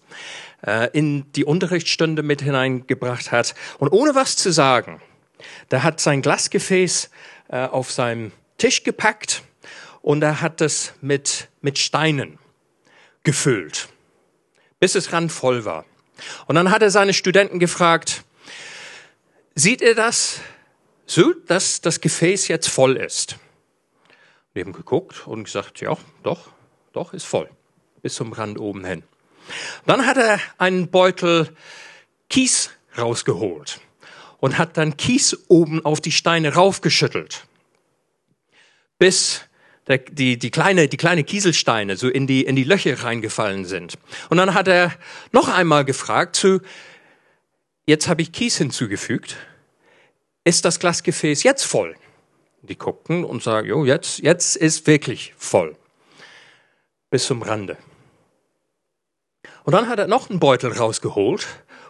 äh, 0.68 0.90
in 0.94 1.32
die 1.32 1.44
Unterrichtsstunde 1.44 2.22
mit 2.22 2.44
hineingebracht 2.44 3.32
hat. 3.32 3.56
Und 3.80 3.90
ohne 3.90 4.14
was 4.14 4.36
zu 4.38 4.52
sagen, 4.52 5.02
der 5.72 5.84
hat 5.84 6.00
sein 6.00 6.22
Glasgefäß 6.22 7.10
äh, 7.50 7.66
auf 7.66 7.92
seinem 7.92 8.32
Tisch 8.58 8.84
gepackt 8.84 9.44
und 10.02 10.22
er 10.22 10.42
hat 10.42 10.62
es 10.62 10.94
mit, 11.02 11.50
mit 11.62 11.78
Steinen 11.78 12.40
gefüllt, 13.24 13.90
bis 14.80 14.96
es 14.96 15.14
randvoll 15.14 15.66
war. 15.66 15.86
Und 16.48 16.56
dann 16.56 16.72
hat 16.72 16.82
er 16.82 16.92
seine 16.92 17.14
Studenten 17.14 17.60
gefragt, 17.60 18.24
sieht 19.56 19.82
ihr 19.82 19.96
das 19.96 20.40
so, 21.06 21.34
dass 21.34 21.82
das 21.82 22.02
Gefäß 22.02 22.48
jetzt 22.48 22.70
voll 22.70 22.98
ist? 22.98 23.38
Wir 24.54 24.64
haben 24.64 24.74
geguckt 24.74 25.28
und 25.28 25.46
gesagt, 25.46 25.82
ja, 25.82 25.98
doch, 26.24 26.50
doch, 26.94 27.14
ist 27.14 27.26
voll, 27.26 27.50
bis 28.02 28.16
zum 28.16 28.34
Rand 28.34 28.60
oben 28.60 28.86
hin. 28.86 29.04
Dann 29.86 30.06
hat 30.06 30.18
er 30.18 30.40
einen 30.58 30.90
Beutel 30.90 31.56
Kies 32.30 32.70
rausgeholt 32.98 33.82
und 34.42 34.58
hat 34.58 34.76
dann 34.76 34.98
Kies 34.98 35.38
oben 35.48 35.86
auf 35.86 36.02
die 36.02 36.12
Steine 36.12 36.56
raufgeschüttelt, 36.56 37.46
bis 39.00 39.46
der, 39.88 40.00
die, 40.00 40.38
die, 40.38 40.52
kleine, 40.52 40.90
die 40.90 40.98
kleine 40.98 41.24
Kieselsteine 41.24 41.96
so 41.96 42.10
in 42.10 42.28
die, 42.28 42.44
in 42.44 42.56
die 42.58 42.66
Löcher 42.66 43.02
reingefallen 43.02 43.66
sind. 43.66 43.98
Und 44.30 44.38
dann 44.38 44.54
hat 44.54 44.68
er 44.68 44.94
noch 45.32 45.48
einmal 45.48 45.86
gefragt 45.86 46.36
zu, 46.36 46.60
jetzt 47.86 48.08
habe 48.08 48.22
ich 48.24 48.32
Kies 48.32 48.58
hinzugefügt, 48.58 49.38
ist 50.44 50.66
das 50.66 50.80
Glasgefäß 50.80 51.44
jetzt 51.44 51.64
voll? 51.64 51.96
Die 52.64 52.78
guckten 52.78 53.24
und 53.24 53.44
sagen, 53.44 53.68
jo, 53.68 53.86
jetzt, 53.86 54.20
jetzt 54.20 54.56
ist 54.56 54.88
wirklich 54.88 55.34
voll. 55.38 55.76
Bis 57.10 57.26
zum 57.26 57.42
Rande. 57.44 57.78
Und 59.64 59.74
dann 59.74 59.88
hat 59.88 60.00
er 60.00 60.08
noch 60.08 60.30
einen 60.30 60.40
Beutel 60.40 60.72
rausgeholt, 60.72 61.48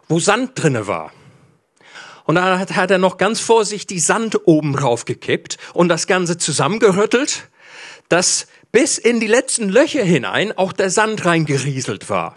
wo 0.10 0.20
Sand 0.20 0.52
drinne 0.56 0.88
war. 0.88 1.14
Und 2.32 2.36
dann 2.36 2.60
hat, 2.60 2.78
hat 2.78 2.90
er 2.90 2.98
noch 2.98 3.18
ganz 3.18 3.42
vorsichtig 3.42 4.06
Sand 4.06 4.48
oben 4.48 4.74
raufgekippt 4.74 5.58
und 5.74 5.90
das 5.90 6.08
Ganze 6.08 6.38
zusammengerüttelt, 6.38 7.50
dass 8.08 8.48
bis 8.72 8.98
in 8.98 9.20
die 9.20 9.28
letzten 9.28 9.68
Löcher 9.68 10.06
hinein 10.06 10.58
auch 10.58 10.72
der 10.72 10.90
Sand 10.90 11.26
reingerieselt 11.26 12.10
war. 12.10 12.36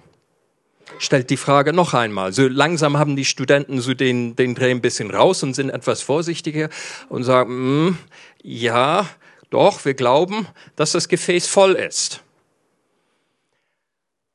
Stellt 0.98 1.30
die 1.30 1.36
Frage 1.36 1.72
noch 1.72 1.94
einmal. 1.94 2.32
So 2.32 2.48
langsam 2.48 2.98
haben 2.98 3.14
die 3.14 3.24
Studenten 3.24 3.80
so 3.80 3.94
den, 3.94 4.34
den 4.34 4.56
Dreh 4.56 4.72
ein 4.72 4.80
bisschen 4.80 5.12
raus 5.12 5.44
und 5.44 5.54
sind 5.54 5.70
etwas 5.70 6.02
vorsichtiger 6.02 6.70
und 7.08 7.22
sagen, 7.22 7.86
mm, 7.86 7.98
ja, 8.42 9.08
doch, 9.50 9.84
wir 9.84 9.94
glauben, 9.94 10.48
dass 10.74 10.90
das 10.90 11.06
Gefäß 11.06 11.46
voll 11.46 11.74
ist. 11.74 12.20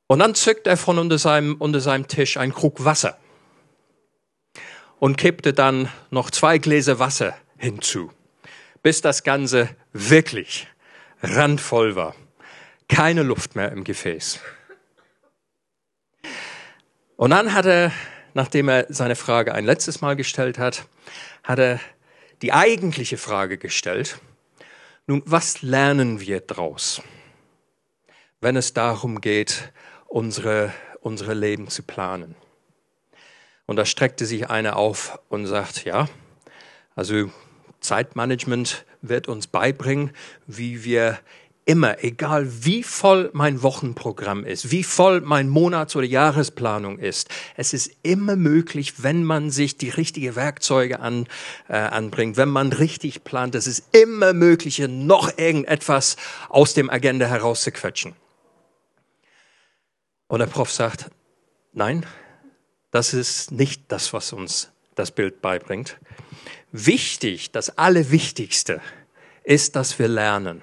Und 0.08 0.20
dann 0.20 0.36
zückt 0.36 0.68
er 0.68 0.78
von 0.78 0.98
unter 0.98 1.18
seinem, 1.18 1.56
unter 1.56 1.82
seinem 1.82 2.08
Tisch 2.08 2.38
ein 2.38 2.54
Krug 2.54 2.86
Wasser 2.86 3.18
und 5.00 5.18
kippte 5.18 5.54
dann 5.54 5.90
noch 6.12 6.30
zwei 6.30 6.58
Gläser 6.58 7.00
Wasser 7.00 7.36
hinzu, 7.58 8.12
bis 8.84 9.02
das 9.02 9.24
Ganze 9.24 9.70
wirklich 9.94 10.68
randvoll 11.22 11.96
war. 11.96 12.16
Keine 12.88 13.24
Luft 13.24 13.56
mehr 13.56 13.72
im 13.72 13.84
Gefäß. 13.84 14.40
Und 17.16 17.32
dann 17.32 17.54
hat 17.54 17.66
er, 17.66 17.92
nachdem 18.34 18.70
er 18.70 18.86
seine 18.90 19.16
Frage 19.16 19.54
ein 19.54 19.66
letztes 19.66 20.02
Mal 20.02 20.16
gestellt 20.16 20.58
hat, 20.58 20.86
hat 21.44 21.60
er 21.60 21.80
die 22.42 22.54
eigentliche 22.54 23.18
Frage 23.18 23.58
gestellt. 23.58 24.20
Nun, 25.06 25.22
was 25.26 25.62
lernen 25.62 26.20
wir 26.20 26.40
daraus, 26.40 27.02
wenn 28.42 28.56
es 28.56 28.74
darum 28.74 29.22
geht, 29.22 29.72
unsere, 30.08 30.74
unsere 31.02 31.34
Leben 31.34 31.68
zu 31.68 31.84
planen? 31.84 32.36
Und 33.70 33.76
da 33.76 33.86
streckte 33.86 34.26
sich 34.26 34.50
einer 34.50 34.78
auf 34.78 35.20
und 35.30 35.46
sagt, 35.46 35.86
ja, 35.86 36.10
also 36.96 37.30
Zeitmanagement 37.82 38.84
wird 39.04 39.28
uns 39.28 39.46
beibringen, 39.46 40.10
wie 40.48 40.84
wir 40.84 41.20
immer, 41.66 42.04
egal 42.04 42.48
wie 42.66 42.82
voll 42.82 43.30
mein 43.34 43.62
Wochenprogramm 43.62 44.44
ist, 44.44 44.72
wie 44.72 44.82
voll 44.82 45.22
mein 45.22 45.50
Monats- 45.50 45.96
oder 45.96 46.08
Jahresplanung 46.08 46.98
ist, 46.98 47.30
es 47.58 47.74
ist 47.74 47.92
immer 48.02 48.36
möglich, 48.36 49.04
wenn 49.04 49.24
man 49.24 49.52
sich 49.52 49.78
die 49.78 49.90
richtigen 49.90 50.36
Werkzeuge 50.36 51.00
an, 51.00 51.28
äh, 51.68 51.76
anbringt, 51.76 52.38
wenn 52.38 52.50
man 52.50 52.74
richtig 52.74 53.24
plant, 53.24 53.54
es 53.54 53.68
ist 53.68 53.84
immer 53.96 54.34
möglich, 54.34 54.80
noch 54.80 55.38
irgendetwas 55.38 56.18
aus 56.50 56.74
dem 56.74 56.90
Agenda 56.90 57.28
herauszuquetschen. 57.28 58.16
Und 60.28 60.40
der 60.40 60.48
Prof 60.48 60.72
sagt, 60.72 61.12
nein, 61.72 62.04
Das 62.92 63.14
ist 63.14 63.52
nicht 63.52 63.84
das, 63.90 64.14
was 64.14 64.34
uns 64.34 64.72
das 64.96 65.12
Bild 65.12 65.42
beibringt. 65.42 65.98
Wichtig, 66.72 67.52
das 67.52 67.78
Allerwichtigste 67.78 68.82
ist, 69.44 69.76
dass 69.76 69.98
wir 70.00 70.08
lernen. 70.08 70.62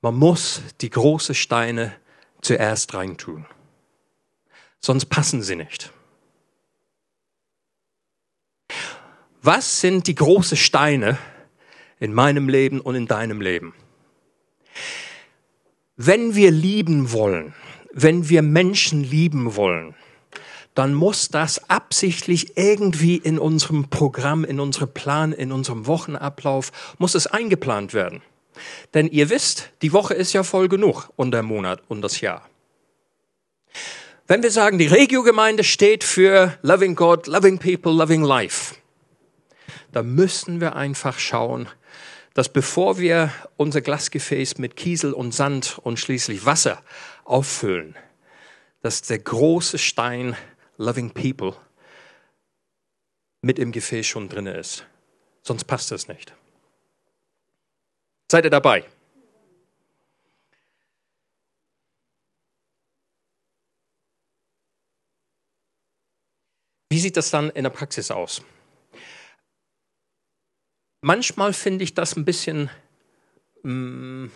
Man 0.00 0.14
muss 0.14 0.62
die 0.80 0.90
großen 0.90 1.34
Steine 1.34 1.94
zuerst 2.40 2.94
reintun. 2.94 3.46
Sonst 4.80 5.06
passen 5.06 5.42
sie 5.42 5.56
nicht. 5.56 5.92
Was 9.42 9.80
sind 9.80 10.06
die 10.06 10.14
großen 10.14 10.56
Steine 10.56 11.18
in 11.98 12.12
meinem 12.12 12.48
Leben 12.48 12.80
und 12.80 12.94
in 12.94 13.06
deinem 13.06 13.40
Leben? 13.40 13.74
Wenn 15.96 16.34
wir 16.34 16.52
lieben 16.52 17.12
wollen, 17.12 17.54
wenn 17.92 18.28
wir 18.28 18.42
Menschen 18.42 19.02
lieben 19.02 19.56
wollen, 19.56 19.96
dann 20.78 20.94
muss 20.94 21.28
das 21.28 21.68
absichtlich 21.68 22.56
irgendwie 22.56 23.16
in 23.16 23.40
unserem 23.40 23.90
Programm, 23.90 24.44
in 24.44 24.60
unserem 24.60 24.94
Plan, 24.94 25.32
in 25.32 25.50
unserem 25.50 25.88
Wochenablauf, 25.88 26.70
muss 26.98 27.16
es 27.16 27.26
eingeplant 27.26 27.94
werden. 27.94 28.22
Denn 28.94 29.08
ihr 29.08 29.28
wisst, 29.28 29.70
die 29.82 29.92
Woche 29.92 30.14
ist 30.14 30.34
ja 30.34 30.44
voll 30.44 30.68
genug 30.68 31.10
und 31.16 31.32
der 31.32 31.42
Monat 31.42 31.82
und 31.88 32.00
das 32.00 32.20
Jahr. 32.20 32.48
Wenn 34.28 34.44
wir 34.44 34.52
sagen, 34.52 34.78
die 34.78 34.86
Regio-Gemeinde 34.86 35.64
steht 35.64 36.04
für 36.04 36.56
Loving 36.62 36.94
God, 36.94 37.26
Loving 37.26 37.58
People, 37.58 37.92
Loving 37.92 38.22
Life, 38.22 38.76
dann 39.90 40.14
müssen 40.14 40.60
wir 40.60 40.76
einfach 40.76 41.18
schauen, 41.18 41.68
dass 42.34 42.48
bevor 42.48 43.00
wir 43.00 43.32
unser 43.56 43.80
Glasgefäß 43.80 44.58
mit 44.58 44.76
Kiesel 44.76 45.12
und 45.12 45.34
Sand 45.34 45.80
und 45.82 45.98
schließlich 45.98 46.46
Wasser 46.46 46.80
auffüllen, 47.24 47.96
dass 48.80 49.02
der 49.02 49.18
große 49.18 49.78
Stein 49.78 50.36
Loving 50.78 51.10
People 51.10 51.56
mit 53.42 53.58
im 53.58 53.72
Gefäß 53.72 54.06
schon 54.06 54.28
drin 54.28 54.46
ist. 54.46 54.86
Sonst 55.42 55.64
passt 55.64 55.90
das 55.90 56.08
nicht. 56.08 56.34
Seid 58.30 58.44
ihr 58.44 58.50
dabei? 58.50 58.84
Wie 66.90 67.00
sieht 67.00 67.16
das 67.16 67.30
dann 67.30 67.50
in 67.50 67.64
der 67.64 67.70
Praxis 67.70 68.10
aus? 68.10 68.42
Manchmal 71.00 71.52
finde 71.52 71.84
ich 71.84 71.94
das 71.94 72.16
ein 72.16 72.24
bisschen, 72.24 72.70
mm, 73.62 74.26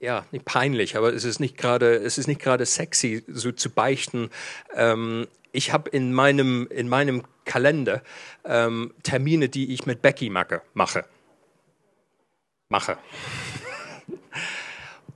ja, 0.00 0.26
nicht 0.30 0.44
peinlich, 0.44 0.96
aber 0.96 1.12
es 1.12 1.24
ist 1.24 1.40
nicht 1.40 1.56
gerade, 1.56 1.96
es 1.96 2.18
ist 2.18 2.26
nicht 2.26 2.40
gerade 2.40 2.66
sexy, 2.66 3.24
so 3.28 3.52
zu 3.52 3.70
beichten. 3.70 4.30
Ähm, 4.74 5.28
ich 5.52 5.72
habe 5.72 5.90
in 5.90 6.12
meinem, 6.12 6.66
in 6.68 6.88
meinem 6.88 7.22
Kalender 7.44 8.02
ähm, 8.44 8.92
Termine, 9.02 9.48
die 9.48 9.72
ich 9.72 9.86
mit 9.86 10.02
Becky 10.02 10.30
mache. 10.30 10.62
Mache. 10.74 11.04
mache. 12.68 12.98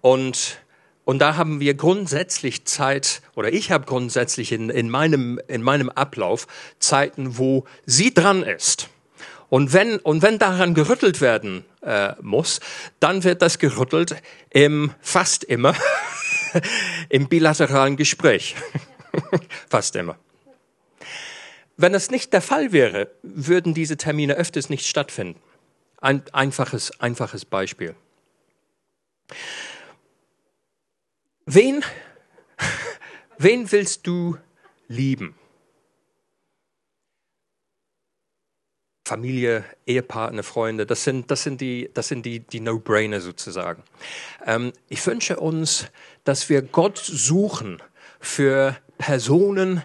Und, 0.00 0.58
und 1.06 1.18
da 1.20 1.36
haben 1.36 1.60
wir 1.60 1.72
grundsätzlich 1.72 2.66
Zeit, 2.66 3.22
oder 3.36 3.50
ich 3.50 3.72
habe 3.72 3.86
grundsätzlich 3.86 4.52
in, 4.52 4.68
in, 4.68 4.90
meinem, 4.90 5.40
in 5.48 5.62
meinem 5.62 5.88
Ablauf 5.88 6.46
Zeiten, 6.78 7.38
wo 7.38 7.64
sie 7.86 8.12
dran 8.12 8.42
ist. 8.42 8.90
Und 9.48 9.72
wenn, 9.72 9.98
und 10.00 10.20
wenn 10.20 10.38
daran 10.38 10.74
gerüttelt 10.74 11.22
werden 11.22 11.64
äh, 11.80 12.12
muss, 12.20 12.60
dann 13.00 13.24
wird 13.24 13.40
das 13.40 13.58
gerüttelt 13.58 14.16
im, 14.50 14.92
fast 15.00 15.44
immer 15.44 15.74
im 17.08 17.28
bilateralen 17.28 17.96
Gespräch. 17.96 18.56
fast 19.70 19.96
immer. 19.96 20.18
Wenn 21.76 21.92
das 21.92 22.10
nicht 22.10 22.32
der 22.32 22.42
Fall 22.42 22.72
wäre, 22.72 23.10
würden 23.22 23.74
diese 23.74 23.96
Termine 23.96 24.34
öfters 24.34 24.70
nicht 24.70 24.86
stattfinden. 24.86 25.40
Ein 26.00 26.22
einfaches, 26.32 27.00
einfaches 27.00 27.44
Beispiel. 27.44 27.94
Wen, 31.46 31.84
wen 33.38 33.72
willst 33.72 34.06
du 34.06 34.38
lieben? 34.88 35.34
Familie, 39.06 39.64
Ehepartner, 39.86 40.42
Freunde, 40.42 40.86
das 40.86 41.04
sind, 41.04 41.30
das 41.30 41.42
sind 41.42 41.60
die, 41.60 41.90
die, 41.94 42.40
die 42.40 42.60
No-Brainer 42.60 43.20
sozusagen. 43.20 43.82
Ähm, 44.46 44.72
ich 44.88 45.06
wünsche 45.06 45.38
uns, 45.38 45.86
dass 46.24 46.48
wir 46.48 46.62
Gott 46.62 46.98
suchen 46.98 47.82
für 48.18 48.78
Personen, 48.96 49.82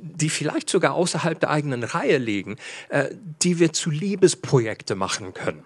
die 0.00 0.30
vielleicht 0.30 0.70
sogar 0.70 0.94
außerhalb 0.94 1.38
der 1.40 1.50
eigenen 1.50 1.84
Reihe 1.84 2.18
liegen, 2.18 2.56
äh, 2.88 3.10
die 3.42 3.58
wir 3.58 3.72
zu 3.72 3.90
Liebesprojekte 3.90 4.94
machen 4.94 5.34
können 5.34 5.64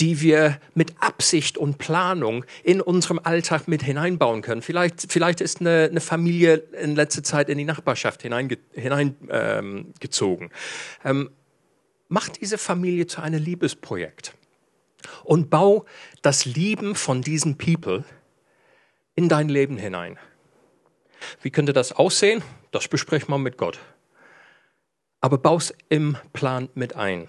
die 0.00 0.20
wir 0.20 0.58
mit 0.74 0.94
Absicht 1.00 1.56
und 1.56 1.78
Planung 1.78 2.44
in 2.64 2.80
unserem 2.80 3.20
Alltag 3.22 3.68
mit 3.68 3.82
hineinbauen 3.82 4.42
können. 4.42 4.62
Vielleicht, 4.62 5.10
vielleicht 5.10 5.40
ist 5.40 5.60
eine, 5.60 5.88
eine 5.90 6.00
Familie 6.00 6.56
in 6.80 6.96
letzter 6.96 7.22
Zeit 7.22 7.48
in 7.48 7.58
die 7.58 7.64
Nachbarschaft 7.64 8.22
hineingezogen. 8.22 8.72
Hinein, 8.74 9.16
ähm, 9.30 9.92
ähm, 11.04 11.30
mach 12.08 12.28
diese 12.28 12.58
Familie 12.58 13.06
zu 13.06 13.20
einem 13.20 13.42
Liebesprojekt 13.42 14.34
und 15.22 15.48
bau 15.48 15.84
das 16.22 16.44
Lieben 16.44 16.94
von 16.94 17.22
diesen 17.22 17.56
People 17.56 18.04
in 19.14 19.28
dein 19.28 19.48
Leben 19.48 19.76
hinein. 19.76 20.18
Wie 21.42 21.50
könnte 21.50 21.72
das 21.72 21.92
aussehen? 21.92 22.42
Das 22.70 22.88
besprechen 22.88 23.30
wir 23.30 23.38
mit 23.38 23.58
Gott. 23.58 23.78
Aber 25.20 25.38
baus 25.38 25.72
im 25.88 26.16
Plan 26.32 26.68
mit 26.74 26.96
ein. 26.96 27.28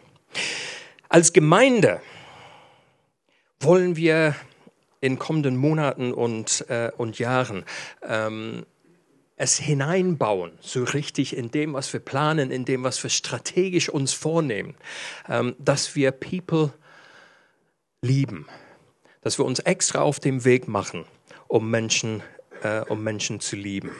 Als 1.09 1.33
Gemeinde 1.33 2.01
wollen 3.59 3.95
wir 3.95 4.35
in 5.01 5.19
kommenden 5.19 5.55
Monaten 5.55 6.13
und, 6.13 6.65
äh, 6.69 6.91
und 6.97 7.19
Jahren 7.19 7.63
ähm, 8.01 8.65
es 9.37 9.57
hineinbauen, 9.57 10.57
so 10.61 10.83
richtig 10.83 11.35
in 11.35 11.51
dem, 11.51 11.73
was 11.73 11.91
wir 11.91 11.99
planen, 11.99 12.51
in 12.51 12.65
dem, 12.65 12.83
was 12.83 13.03
wir 13.03 13.09
strategisch 13.09 13.89
uns 13.89 14.13
vornehmen, 14.13 14.75
ähm, 15.27 15.55
dass 15.59 15.95
wir 15.95 16.11
People 16.11 16.73
lieben, 18.01 18.47
dass 19.21 19.37
wir 19.37 19.45
uns 19.45 19.59
extra 19.59 20.01
auf 20.01 20.19
dem 20.19 20.45
Weg 20.45 20.67
machen, 20.67 21.05
um 21.47 21.69
Menschen 21.69 22.23
äh, 22.65 22.81
um 22.89 23.03
Menschen 23.03 23.39
zu 23.39 23.55
lieben. 23.55 23.91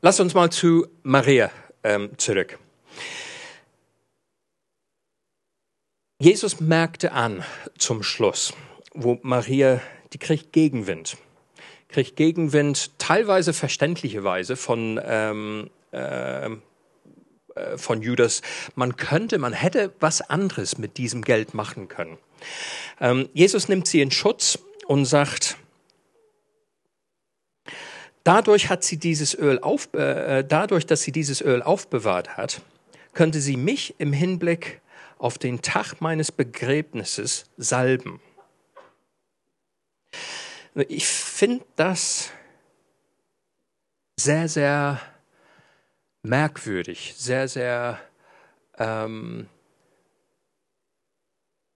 Lass 0.00 0.18
uns 0.18 0.34
mal 0.34 0.50
zu 0.50 0.88
Maria 1.04 1.52
ähm, 1.84 2.18
zurück. 2.18 2.58
Jesus 6.18 6.60
merkte 6.60 7.12
an 7.12 7.44
zum 7.78 8.02
Schluss, 8.02 8.52
wo 8.94 9.20
Maria, 9.22 9.80
die 10.12 10.18
kriegt 10.18 10.52
Gegenwind. 10.52 11.16
Kriegt 11.88 12.16
Gegenwind, 12.16 12.98
teilweise 12.98 13.52
verständlicherweise 13.52 14.56
von 14.56 15.00
ähm, 15.04 15.70
äh, 15.92 16.46
äh, 16.46 16.56
von 17.76 18.02
Judas, 18.02 18.42
man 18.74 18.96
könnte, 18.96 19.38
man 19.38 19.52
hätte 19.52 19.92
was 20.00 20.20
anderes 20.22 20.78
mit 20.78 20.96
diesem 20.96 21.22
Geld 21.22 21.54
machen 21.54 21.88
können. 21.88 22.18
Ähm, 23.00 23.28
Jesus 23.34 23.68
nimmt 23.68 23.86
sie 23.86 24.00
in 24.00 24.10
Schutz 24.10 24.58
und 24.86 25.04
sagt, 25.04 25.56
dadurch 28.24 28.68
hat 28.68 28.84
sie 28.84 28.96
dieses 28.96 29.34
Öl 29.34 29.58
auf, 29.60 29.92
äh, 29.94 30.44
dadurch, 30.44 30.86
dass 30.86 31.02
sie 31.02 31.12
dieses 31.12 31.40
Öl 31.40 31.62
aufbewahrt 31.62 32.36
hat, 32.36 32.62
könnte 33.12 33.40
sie 33.40 33.56
mich 33.56 33.94
im 33.98 34.12
Hinblick 34.12 34.80
auf 35.18 35.38
den 35.38 35.62
Tag 35.62 36.00
meines 36.00 36.32
Begräbnisses 36.32 37.44
salben. 37.56 38.20
Ich 40.74 41.06
finde 41.06 41.64
das 41.76 42.30
sehr, 44.18 44.48
sehr 44.48 45.00
merkwürdig, 46.22 47.14
sehr, 47.16 47.48
sehr 47.48 48.00
ähm, 48.78 49.48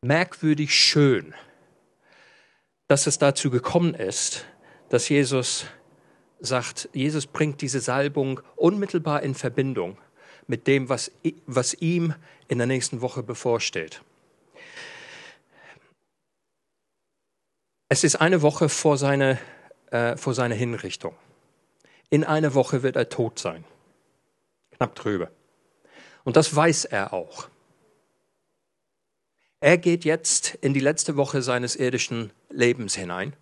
merkwürdig 0.03 0.75
schön, 0.75 1.35
dass 2.87 3.07
es 3.07 3.19
dazu 3.19 3.51
gekommen 3.51 3.95
ist, 3.95 4.47
dass 4.89 5.09
Jesus 5.09 5.67
sagt, 6.39 6.89
Jesus 6.93 7.27
bringt 7.27 7.61
diese 7.61 7.81
Salbung 7.81 8.41
unmittelbar 8.55 9.23
in 9.23 9.35
Verbindung 9.35 9.99
mit 10.47 10.67
dem, 10.69 10.89
was, 10.89 11.11
was 11.47 11.75
ihm 11.75 12.15
in 12.47 12.59
der 12.59 12.69
nächsten 12.69 13.01
Woche 13.01 13.25
bevorsteht. 13.25 14.03
Es 17.89 18.05
ist 18.05 18.17
eine 18.17 18.43
Woche 18.43 18.69
vor 18.69 18.97
seiner, 18.97 19.39
äh, 19.91 20.17
vor 20.17 20.35
seiner 20.35 20.55
Hinrichtung. 20.55 21.17
In 22.11 22.23
einer 22.23 22.55
Woche 22.55 22.85
wird 22.85 22.95
er 22.95 23.09
tot 23.09 23.39
sein 23.39 23.65
knapp 24.77 24.95
drüber. 24.95 25.31
Und 26.25 26.37
das 26.37 26.55
weiß 26.55 26.87
er 26.87 27.13
auch. 27.13 27.49
Er 29.61 29.79
geht 29.79 30.05
jetzt 30.05 30.55
in 30.61 30.75
die 30.75 30.81
letzte 30.81 31.17
Woche 31.17 31.41
seines 31.43 31.77
irdischen 31.77 32.33
Lebens 32.51 32.95
hinein 32.95 33.35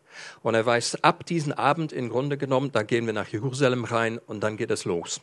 und 0.43 0.55
er 0.55 0.65
weiß, 0.65 1.03
ab 1.03 1.27
diesem 1.27 1.53
Abend 1.53 1.93
im 1.93 2.09
Grunde 2.09 2.39
genommen, 2.39 2.71
da 2.73 2.83
gehen 2.83 3.07
wir 3.07 3.13
nach 3.13 3.29
Jerusalem 3.29 3.85
rein 3.85 4.19
und 4.19 4.41
dann 4.41 4.57
geht 4.57 4.71
es 4.71 4.85
los. 4.85 5.21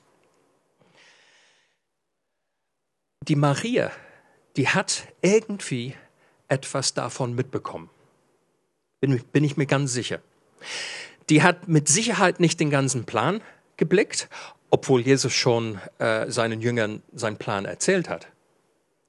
Die 3.28 3.36
Maria, 3.36 3.92
die 4.58 4.68
hat 4.68 5.08
irgendwie 5.22 5.96
etwas 6.48 6.94
davon 6.94 7.36
mitbekommen. 7.36 7.90
Bin, 9.00 9.24
bin 9.32 9.44
ich 9.44 9.56
mir 9.56 9.68
ganz 9.68 9.94
sicher. 9.94 10.20
Die 11.30 11.42
hat 11.42 11.68
mit 11.68 11.88
Sicherheit 11.88 12.40
nicht 12.40 12.60
den 12.60 12.70
ganzen 12.70 13.06
Plan 13.06 13.42
geblickt, 13.78 14.28
obwohl 14.72 15.02
Jesus 15.02 15.34
schon 15.34 15.80
äh, 16.00 16.32
seinen 16.32 16.62
Jüngern 16.62 17.04
seinen 17.14 17.38
Plan 17.38 17.66
erzählt 17.66 18.10
hat. 18.10 18.28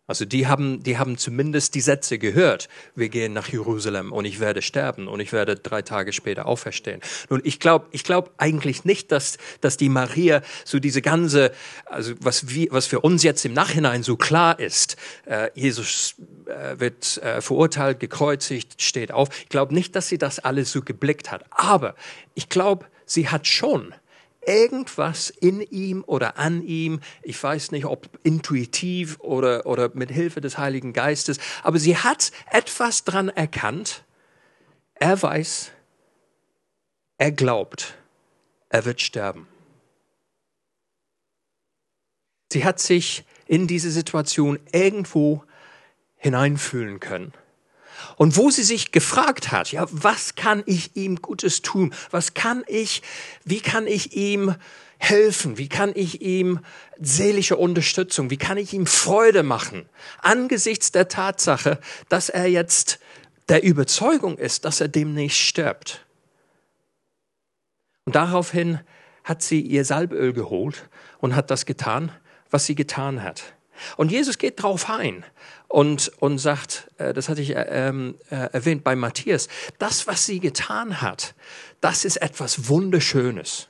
Also 0.08 0.24
die 0.24 0.48
haben, 0.48 0.82
die 0.82 0.98
haben 0.98 1.16
zumindest 1.16 1.76
die 1.76 1.80
Sätze 1.80 2.18
gehört. 2.18 2.68
Wir 2.96 3.08
gehen 3.08 3.32
nach 3.32 3.48
Jerusalem 3.48 4.12
und 4.12 4.24
ich 4.24 4.40
werde 4.40 4.60
sterben 4.60 5.06
und 5.06 5.20
ich 5.20 5.32
werde 5.32 5.56
drei 5.56 5.80
Tage 5.80 6.12
später 6.12 6.44
auferstehen. 6.46 7.00
Nun, 7.30 7.40
ich 7.44 7.60
glaube 7.60 7.86
ich 7.92 8.02
glaub 8.02 8.34
eigentlich 8.36 8.84
nicht, 8.84 9.12
dass, 9.12 9.38
dass 9.60 9.76
die 9.76 9.88
Maria 9.88 10.42
so 10.64 10.80
diese 10.80 11.00
ganze, 11.02 11.52
also 11.86 12.14
was, 12.20 12.50
wie, 12.50 12.68
was 12.72 12.88
für 12.88 13.00
uns 13.00 13.22
jetzt 13.22 13.44
im 13.44 13.54
Nachhinein 13.54 14.02
so 14.02 14.16
klar 14.16 14.58
ist, 14.58 14.96
äh, 15.24 15.50
Jesus 15.54 16.16
äh, 16.46 16.80
wird 16.80 17.18
äh, 17.18 17.40
verurteilt, 17.40 18.00
gekreuzigt, 18.00 18.82
steht 18.82 19.12
auf. 19.12 19.28
Ich 19.40 19.48
glaube 19.50 19.72
nicht, 19.72 19.94
dass 19.94 20.08
sie 20.08 20.18
das 20.18 20.40
alles 20.40 20.72
so 20.72 20.82
geblickt 20.82 21.30
hat. 21.30 21.44
Aber 21.50 21.94
ich 22.34 22.48
glaube, 22.48 22.86
sie 23.06 23.28
hat 23.28 23.46
schon 23.46 23.94
irgendwas 24.46 25.30
in 25.30 25.60
ihm 25.60 26.04
oder 26.06 26.38
an 26.38 26.62
ihm, 26.62 27.00
ich 27.22 27.40
weiß 27.42 27.70
nicht, 27.72 27.84
ob 27.84 28.08
intuitiv 28.22 29.18
oder, 29.20 29.66
oder 29.66 29.90
mit 29.94 30.10
Hilfe 30.10 30.40
des 30.40 30.58
Heiligen 30.58 30.92
Geistes, 30.92 31.38
aber 31.62 31.78
sie 31.78 31.96
hat 31.96 32.32
etwas 32.50 33.04
dran 33.04 33.28
erkannt. 33.28 34.04
Er 34.94 35.20
weiß, 35.20 35.70
er 37.18 37.32
glaubt, 37.32 37.94
er 38.68 38.84
wird 38.84 39.00
sterben. 39.00 39.46
Sie 42.52 42.64
hat 42.64 42.80
sich 42.80 43.24
in 43.46 43.66
diese 43.66 43.90
Situation 43.90 44.58
irgendwo 44.72 45.44
hineinfühlen 46.16 47.00
können. 47.00 47.32
Und 48.16 48.36
wo 48.36 48.50
sie 48.50 48.62
sich 48.62 48.92
gefragt 48.92 49.52
hat, 49.52 49.72
ja, 49.72 49.86
was 49.90 50.34
kann 50.34 50.62
ich 50.66 50.96
ihm 50.96 51.22
Gutes 51.22 51.62
tun? 51.62 51.94
Was 52.10 52.34
kann 52.34 52.64
ich, 52.66 53.02
wie 53.44 53.60
kann 53.60 53.86
ich 53.86 54.16
ihm 54.16 54.54
helfen? 54.98 55.58
Wie 55.58 55.68
kann 55.68 55.92
ich 55.94 56.22
ihm 56.22 56.60
seelische 57.00 57.56
Unterstützung, 57.56 58.30
wie 58.30 58.36
kann 58.36 58.56
ich 58.56 58.72
ihm 58.72 58.86
Freude 58.86 59.42
machen? 59.42 59.88
Angesichts 60.20 60.92
der 60.92 61.08
Tatsache, 61.08 61.80
dass 62.08 62.28
er 62.28 62.46
jetzt 62.46 63.00
der 63.48 63.64
Überzeugung 63.64 64.38
ist, 64.38 64.64
dass 64.64 64.80
er 64.80 64.88
demnächst 64.88 65.40
stirbt. 65.40 66.06
Und 68.04 68.14
daraufhin 68.14 68.80
hat 69.24 69.42
sie 69.42 69.60
ihr 69.60 69.84
Salböl 69.84 70.32
geholt 70.32 70.88
und 71.18 71.34
hat 71.36 71.50
das 71.50 71.66
getan, 71.66 72.12
was 72.50 72.66
sie 72.66 72.74
getan 72.74 73.22
hat. 73.22 73.54
Und 73.96 74.10
Jesus 74.10 74.38
geht 74.38 74.62
drauf 74.62 74.88
ein 74.90 75.24
und, 75.68 76.12
und 76.20 76.38
sagt, 76.38 76.90
äh, 76.98 77.12
das 77.12 77.28
hatte 77.28 77.40
ich 77.40 77.56
äh, 77.56 77.66
ähm, 77.68 78.16
äh, 78.30 78.36
erwähnt 78.52 78.84
bei 78.84 78.96
Matthias, 78.96 79.48
das, 79.78 80.06
was 80.06 80.26
sie 80.26 80.40
getan 80.40 81.00
hat, 81.00 81.34
das 81.80 82.04
ist 82.04 82.16
etwas 82.16 82.68
Wunderschönes. 82.68 83.68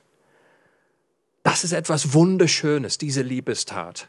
Das 1.43 1.63
ist 1.63 1.73
etwas 1.73 2.13
Wunderschönes, 2.13 2.97
diese 2.97 3.21
Liebestat. 3.21 4.07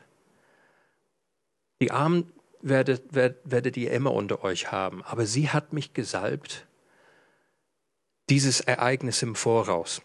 Die 1.81 1.91
Armen 1.91 2.33
werdet, 2.63 3.03
werdet, 3.15 3.41
werdet 3.45 3.77
ihr 3.77 3.91
immer 3.93 4.13
unter 4.13 4.43
euch 4.43 4.73
haben, 4.73 5.03
aber 5.03 5.27
sie 5.27 5.51
hat 5.51 5.73
mich 5.73 5.93
gesalbt, 5.93 6.67
dieses 8.31 8.61
Ereignis 8.61 9.23
im 9.23 9.35
Voraus. 9.35 10.01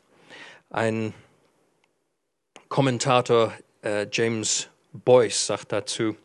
Ein 0.69 1.13
Kommentator, 2.67 3.53
äh, 3.81 4.07
James 4.11 4.69
Boyce 4.93 5.45
sagt 5.45 5.71
dazu, 5.71 6.15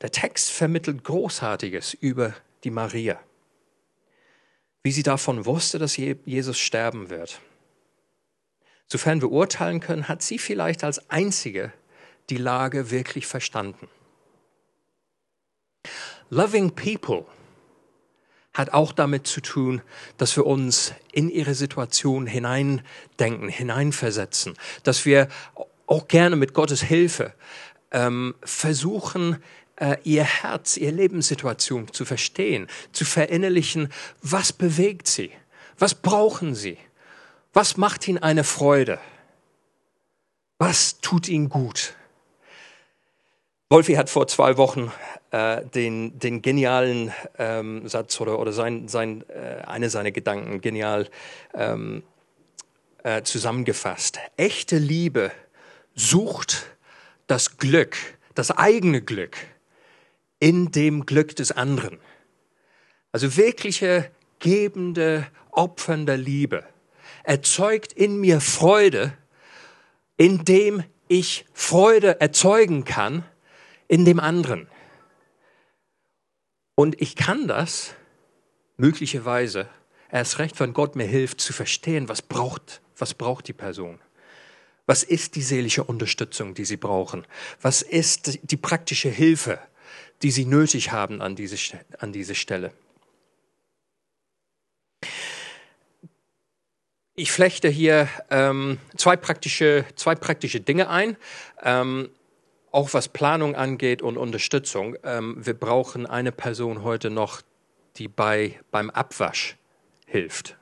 der 0.00 0.10
Text 0.10 0.50
vermittelt 0.50 1.04
Großartiges 1.04 1.94
über 1.94 2.34
die 2.64 2.70
Maria, 2.70 3.18
wie 4.82 4.92
sie 4.92 5.02
davon 5.02 5.46
wusste, 5.46 5.78
dass 5.78 5.96
Jesus 5.96 6.58
sterben 6.58 7.10
wird. 7.10 7.40
Sofern 8.88 9.20
wir 9.20 9.30
urteilen 9.32 9.80
können, 9.80 10.08
hat 10.08 10.22
sie 10.22 10.38
vielleicht 10.38 10.84
als 10.84 11.10
einzige 11.10 11.72
die 12.30 12.36
Lage 12.36 12.90
wirklich 12.90 13.26
verstanden. 13.26 13.88
Loving 16.30 16.72
People 16.72 17.24
hat 18.52 18.72
auch 18.72 18.92
damit 18.92 19.26
zu 19.26 19.40
tun, 19.40 19.82
dass 20.16 20.36
wir 20.36 20.46
uns 20.46 20.94
in 21.12 21.28
ihre 21.28 21.54
Situation 21.54 22.26
hineindenken, 22.26 23.48
hineinversetzen, 23.48 24.54
dass 24.82 25.04
wir 25.04 25.28
auch 25.86 26.08
gerne 26.08 26.36
mit 26.36 26.54
Gottes 26.54 26.82
Hilfe 26.82 27.34
ähm, 27.90 28.34
versuchen, 28.42 29.42
äh, 29.76 29.96
ihr 30.04 30.24
Herz, 30.24 30.76
ihre 30.76 30.92
Lebenssituation 30.92 31.92
zu 31.92 32.04
verstehen, 32.04 32.66
zu 32.92 33.04
verinnerlichen, 33.04 33.92
was 34.22 34.52
bewegt 34.52 35.08
sie, 35.08 35.30
was 35.78 35.94
brauchen 35.94 36.54
sie, 36.54 36.78
was 37.52 37.76
macht 37.76 38.08
ihnen 38.08 38.18
eine 38.18 38.44
Freude, 38.44 38.98
was 40.58 41.00
tut 41.00 41.28
ihnen 41.28 41.48
gut. 41.48 41.94
Wolfi 43.68 43.94
hat 43.94 44.08
vor 44.08 44.28
zwei 44.28 44.56
Wochen 44.58 44.92
äh, 45.32 45.64
den, 45.66 46.18
den 46.20 46.40
genialen 46.40 47.12
ähm, 47.36 47.88
Satz 47.88 48.20
oder, 48.20 48.38
oder 48.38 48.52
sein, 48.52 48.86
sein, 48.86 49.28
äh, 49.28 49.62
eine 49.66 49.90
seiner 49.90 50.12
Gedanken 50.12 50.60
genial 50.60 51.08
ähm, 51.52 52.04
äh, 53.02 53.22
zusammengefasst. 53.22 54.20
Echte 54.36 54.78
Liebe 54.78 55.32
sucht 55.96 56.75
das 57.26 57.58
Glück, 57.58 57.96
das 58.34 58.50
eigene 58.50 59.02
Glück 59.02 59.36
in 60.38 60.70
dem 60.70 61.06
Glück 61.06 61.34
des 61.36 61.52
anderen. 61.52 61.98
Also 63.12 63.36
wirkliche 63.36 64.10
gebende, 64.38 65.26
opfernde 65.50 66.16
Liebe 66.16 66.64
erzeugt 67.22 67.92
in 67.92 68.20
mir 68.20 68.40
Freude, 68.40 69.16
indem 70.16 70.84
ich 71.08 71.46
Freude 71.52 72.20
erzeugen 72.20 72.84
kann 72.84 73.24
in 73.88 74.04
dem 74.04 74.20
anderen. 74.20 74.68
Und 76.74 77.00
ich 77.00 77.16
kann 77.16 77.48
das 77.48 77.94
möglicherweise 78.76 79.68
erst 80.10 80.38
recht, 80.38 80.60
wenn 80.60 80.74
Gott 80.74 80.94
mir 80.94 81.06
hilft, 81.06 81.40
zu 81.40 81.52
verstehen, 81.52 82.08
was 82.08 82.22
braucht, 82.22 82.82
was 82.96 83.14
braucht 83.14 83.48
die 83.48 83.52
Person. 83.52 83.98
Was 84.86 85.02
ist 85.02 85.34
die 85.34 85.42
seelische 85.42 85.84
Unterstützung, 85.84 86.54
die 86.54 86.64
sie 86.64 86.76
brauchen? 86.76 87.26
Was 87.60 87.82
ist 87.82 88.38
die 88.42 88.56
praktische 88.56 89.08
Hilfe, 89.08 89.58
die 90.22 90.30
sie 90.30 90.44
nötig 90.44 90.92
haben 90.92 91.20
an 91.20 91.36
diese, 91.36 91.56
an 91.98 92.12
diese 92.12 92.34
Stelle. 92.34 92.72
Ich 97.14 97.32
flechte 97.32 97.68
hier 97.68 98.08
ähm, 98.30 98.78
zwei, 98.96 99.16
praktische, 99.16 99.86
zwei 99.94 100.14
praktische 100.14 100.60
Dinge 100.60 100.90
ein, 100.90 101.16
ähm, 101.62 102.10
auch 102.72 102.92
was 102.92 103.08
Planung 103.08 103.54
angeht 103.54 104.02
und 104.02 104.18
Unterstützung. 104.18 104.96
Ähm, 105.02 105.36
wir 105.38 105.54
brauchen 105.54 106.04
eine 106.04 106.30
Person 106.30 106.82
heute 106.82 107.08
noch, 107.08 107.40
die 107.96 108.08
bei, 108.08 108.60
beim 108.70 108.90
Abwasch 108.90 109.56
hilft. 110.04 110.56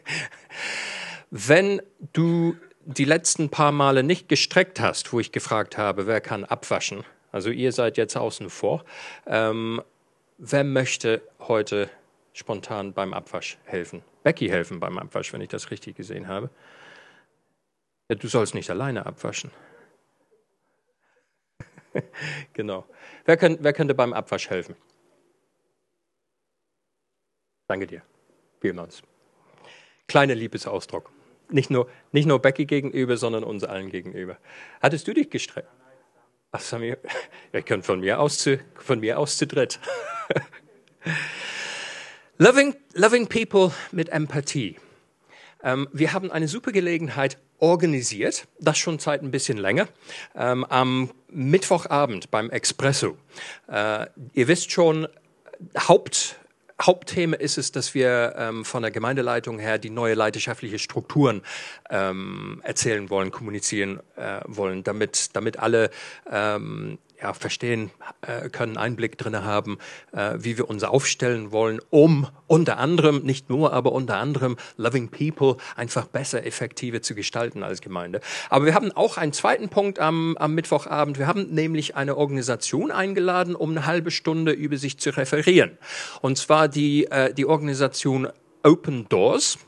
Wenn 1.30 1.80
du 2.12 2.56
die 2.86 3.04
letzten 3.04 3.50
paar 3.50 3.72
Male 3.72 4.02
nicht 4.04 4.28
gestreckt 4.28 4.78
hast, 4.80 5.12
wo 5.12 5.18
ich 5.18 5.32
gefragt 5.32 5.76
habe, 5.76 6.06
wer 6.06 6.20
kann 6.20 6.44
abwaschen, 6.44 7.04
also 7.32 7.50
ihr 7.50 7.72
seid 7.72 7.96
jetzt 7.96 8.16
außen 8.16 8.48
vor. 8.48 8.84
Ähm, 9.26 9.82
wer 10.38 10.64
möchte 10.64 11.20
heute 11.40 11.90
spontan 12.32 12.92
beim 12.92 13.12
Abwasch 13.12 13.58
helfen? 13.64 14.02
Becky 14.22 14.48
helfen 14.48 14.78
beim 14.78 14.98
Abwasch, 14.98 15.32
wenn 15.32 15.40
ich 15.40 15.48
das 15.48 15.70
richtig 15.70 15.96
gesehen 15.96 16.28
habe. 16.28 16.48
Ja, 18.08 18.14
du 18.14 18.28
sollst 18.28 18.54
nicht 18.54 18.70
alleine 18.70 19.04
abwaschen. 19.04 19.50
genau. 22.52 22.86
Wer, 23.24 23.36
könnt, 23.36 23.64
wer 23.64 23.72
könnte 23.72 23.94
beim 23.94 24.12
Abwasch 24.12 24.48
helfen? 24.48 24.76
Danke 27.66 27.88
dir. 27.88 28.02
Vielmals. 28.60 29.02
Kleiner 30.06 30.36
Liebesausdruck. 30.36 31.15
Nicht 31.48 31.70
nur, 31.70 31.88
nicht 32.12 32.26
nur 32.26 32.40
Becky 32.40 32.66
gegenüber, 32.66 33.16
sondern 33.16 33.44
uns 33.44 33.64
allen 33.64 33.90
gegenüber. 33.90 34.38
Hattest 34.82 35.06
du 35.06 35.14
dich 35.14 35.30
gestreckt? 35.30 35.68
Ach, 36.52 36.60
Samir, 36.60 36.98
ihr 37.52 37.62
könnt 37.62 37.84
von 37.84 38.00
mir 38.00 38.20
aus 38.20 38.38
zu, 38.38 38.58
von 38.76 39.00
mir 39.00 39.18
aus 39.18 39.36
zu 39.36 39.46
dritt. 39.46 39.78
loving, 42.38 42.74
loving 42.94 43.26
people 43.26 43.72
mit 43.92 44.08
Empathie. 44.08 44.76
Ähm, 45.62 45.88
wir 45.92 46.12
haben 46.12 46.30
eine 46.30 46.48
super 46.48 46.72
Gelegenheit 46.72 47.38
organisiert, 47.58 48.46
das 48.60 48.78
schon 48.78 48.98
seit 48.98 49.22
ein 49.22 49.30
bisschen 49.30 49.58
länger, 49.58 49.88
ähm, 50.34 50.64
am 50.64 51.10
Mittwochabend 51.28 52.30
beim 52.30 52.50
Espresso. 52.50 53.16
Äh, 53.68 54.06
ihr 54.34 54.48
wisst 54.48 54.72
schon, 54.72 55.08
Haupt, 55.88 56.36
Hauptthema 56.80 57.36
ist 57.36 57.56
es, 57.56 57.72
dass 57.72 57.94
wir 57.94 58.34
ähm, 58.36 58.64
von 58.64 58.82
der 58.82 58.90
Gemeindeleitung 58.90 59.58
her 59.58 59.78
die 59.78 59.90
neue 59.90 60.14
leidenschaftliche 60.14 60.78
Strukturen 60.78 61.42
ähm, 61.88 62.60
erzählen 62.64 63.08
wollen, 63.08 63.30
kommunizieren 63.30 64.00
äh, 64.16 64.40
wollen, 64.46 64.84
damit, 64.84 65.34
damit 65.34 65.58
alle 65.58 65.90
ähm, 66.30 66.98
ja, 67.20 67.32
verstehen 67.32 67.90
äh, 68.22 68.48
können, 68.48 68.76
Einblick 68.76 69.18
drin 69.18 69.44
haben, 69.44 69.78
äh, 70.12 70.34
wie 70.38 70.56
wir 70.56 70.68
uns 70.68 70.84
aufstellen 70.84 71.52
wollen, 71.52 71.80
um 71.90 72.28
unter 72.46 72.78
anderem, 72.78 73.22
nicht 73.22 73.48
nur, 73.50 73.72
aber 73.72 73.92
unter 73.92 74.16
anderem 74.16 74.56
Loving 74.76 75.08
People 75.08 75.56
einfach 75.76 76.06
besser, 76.06 76.44
effektiver 76.44 77.02
zu 77.02 77.14
gestalten 77.14 77.62
als 77.62 77.80
Gemeinde. 77.80 78.20
Aber 78.50 78.66
wir 78.66 78.74
haben 78.74 78.92
auch 78.92 79.16
einen 79.16 79.32
zweiten 79.32 79.68
Punkt 79.68 79.98
am, 79.98 80.36
am 80.38 80.54
Mittwochabend. 80.54 81.18
Wir 81.18 81.26
haben 81.26 81.50
nämlich 81.50 81.96
eine 81.96 82.16
Organisation 82.16 82.90
eingeladen, 82.90 83.54
um 83.54 83.70
eine 83.70 83.86
halbe 83.86 84.10
Stunde 84.10 84.52
über 84.52 84.76
sich 84.76 84.98
zu 84.98 85.10
referieren. 85.16 85.78
Und 86.20 86.38
zwar 86.38 86.68
die, 86.68 87.06
äh, 87.06 87.32
die 87.32 87.46
Organisation 87.46 88.28
Open 88.62 89.08
Doors. 89.08 89.58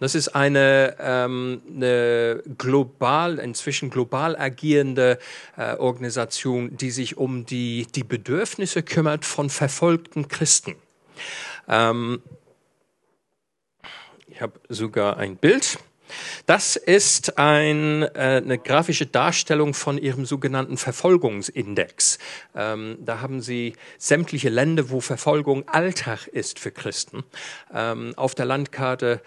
Das 0.00 0.14
ist 0.14 0.28
eine, 0.28 0.96
ähm, 0.98 1.60
eine 1.68 2.42
global, 2.56 3.38
inzwischen 3.38 3.90
global 3.90 4.34
agierende 4.34 5.18
äh, 5.58 5.76
Organisation, 5.76 6.76
die 6.76 6.90
sich 6.90 7.18
um 7.18 7.44
die, 7.44 7.86
die 7.94 8.02
Bedürfnisse 8.02 8.82
kümmert 8.82 9.26
von 9.26 9.50
verfolgten 9.50 10.28
Christen. 10.28 10.74
Ähm, 11.68 12.22
ich 14.26 14.40
habe 14.40 14.58
sogar 14.70 15.18
ein 15.18 15.36
Bild. 15.36 15.78
Das 16.46 16.76
ist 16.76 17.38
ein, 17.38 18.02
äh, 18.02 18.40
eine 18.42 18.58
grafische 18.58 19.06
Darstellung 19.06 19.74
von 19.74 19.98
ihrem 19.98 20.24
sogenannten 20.24 20.78
Verfolgungsindex. 20.78 22.18
Ähm, 22.56 22.96
da 23.00 23.20
haben 23.20 23.42
sie 23.42 23.74
sämtliche 23.98 24.48
Länder, 24.48 24.88
wo 24.88 25.00
Verfolgung 25.00 25.68
Alltag 25.68 26.26
ist 26.26 26.58
für 26.58 26.70
Christen, 26.70 27.22
ähm, 27.72 28.14
auf 28.16 28.34
der 28.34 28.46
Landkarte 28.46 29.20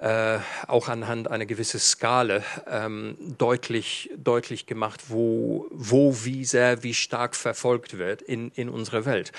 äh, 0.00 0.38
auch 0.66 0.88
anhand 0.88 1.30
einer 1.30 1.44
gewissen 1.44 1.78
Skala 1.78 2.42
ähm, 2.66 3.16
deutlich, 3.36 4.10
deutlich 4.16 4.64
gemacht, 4.64 5.04
wo, 5.08 5.66
wo 5.70 6.24
wie 6.24 6.46
sehr, 6.46 6.82
wie 6.82 6.94
stark 6.94 7.36
verfolgt 7.36 7.98
wird 7.98 8.22
in, 8.22 8.50
in 8.54 8.70
unserer 8.70 9.04
Welt. 9.04 9.32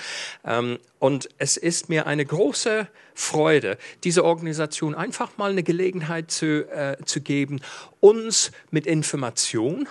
Ähm, 0.44 0.78
und 1.00 1.28
es 1.38 1.56
ist 1.56 1.88
mir 1.88 2.06
eine 2.06 2.24
große 2.24 2.86
Freude, 3.12 3.76
diese 4.04 4.24
Organisation 4.24 4.94
einfach 4.94 5.36
mal 5.36 5.50
eine 5.50 5.64
Gelegenheit 5.64 6.30
zu, 6.30 6.70
äh, 6.70 6.96
zu 7.04 7.20
geben, 7.20 7.60
uns 7.98 8.52
mit 8.70 8.86
Information 8.86 9.88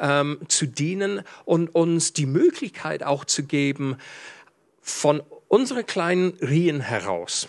ähm, 0.00 0.40
zu 0.48 0.66
dienen 0.66 1.22
und 1.44 1.72
uns 1.74 2.12
die 2.12 2.26
Möglichkeit 2.26 3.04
auch 3.04 3.24
zu 3.24 3.44
geben, 3.44 3.98
von 4.82 5.22
unseren 5.48 5.86
kleinen 5.86 6.34
Rien 6.40 6.80
heraus, 6.80 7.48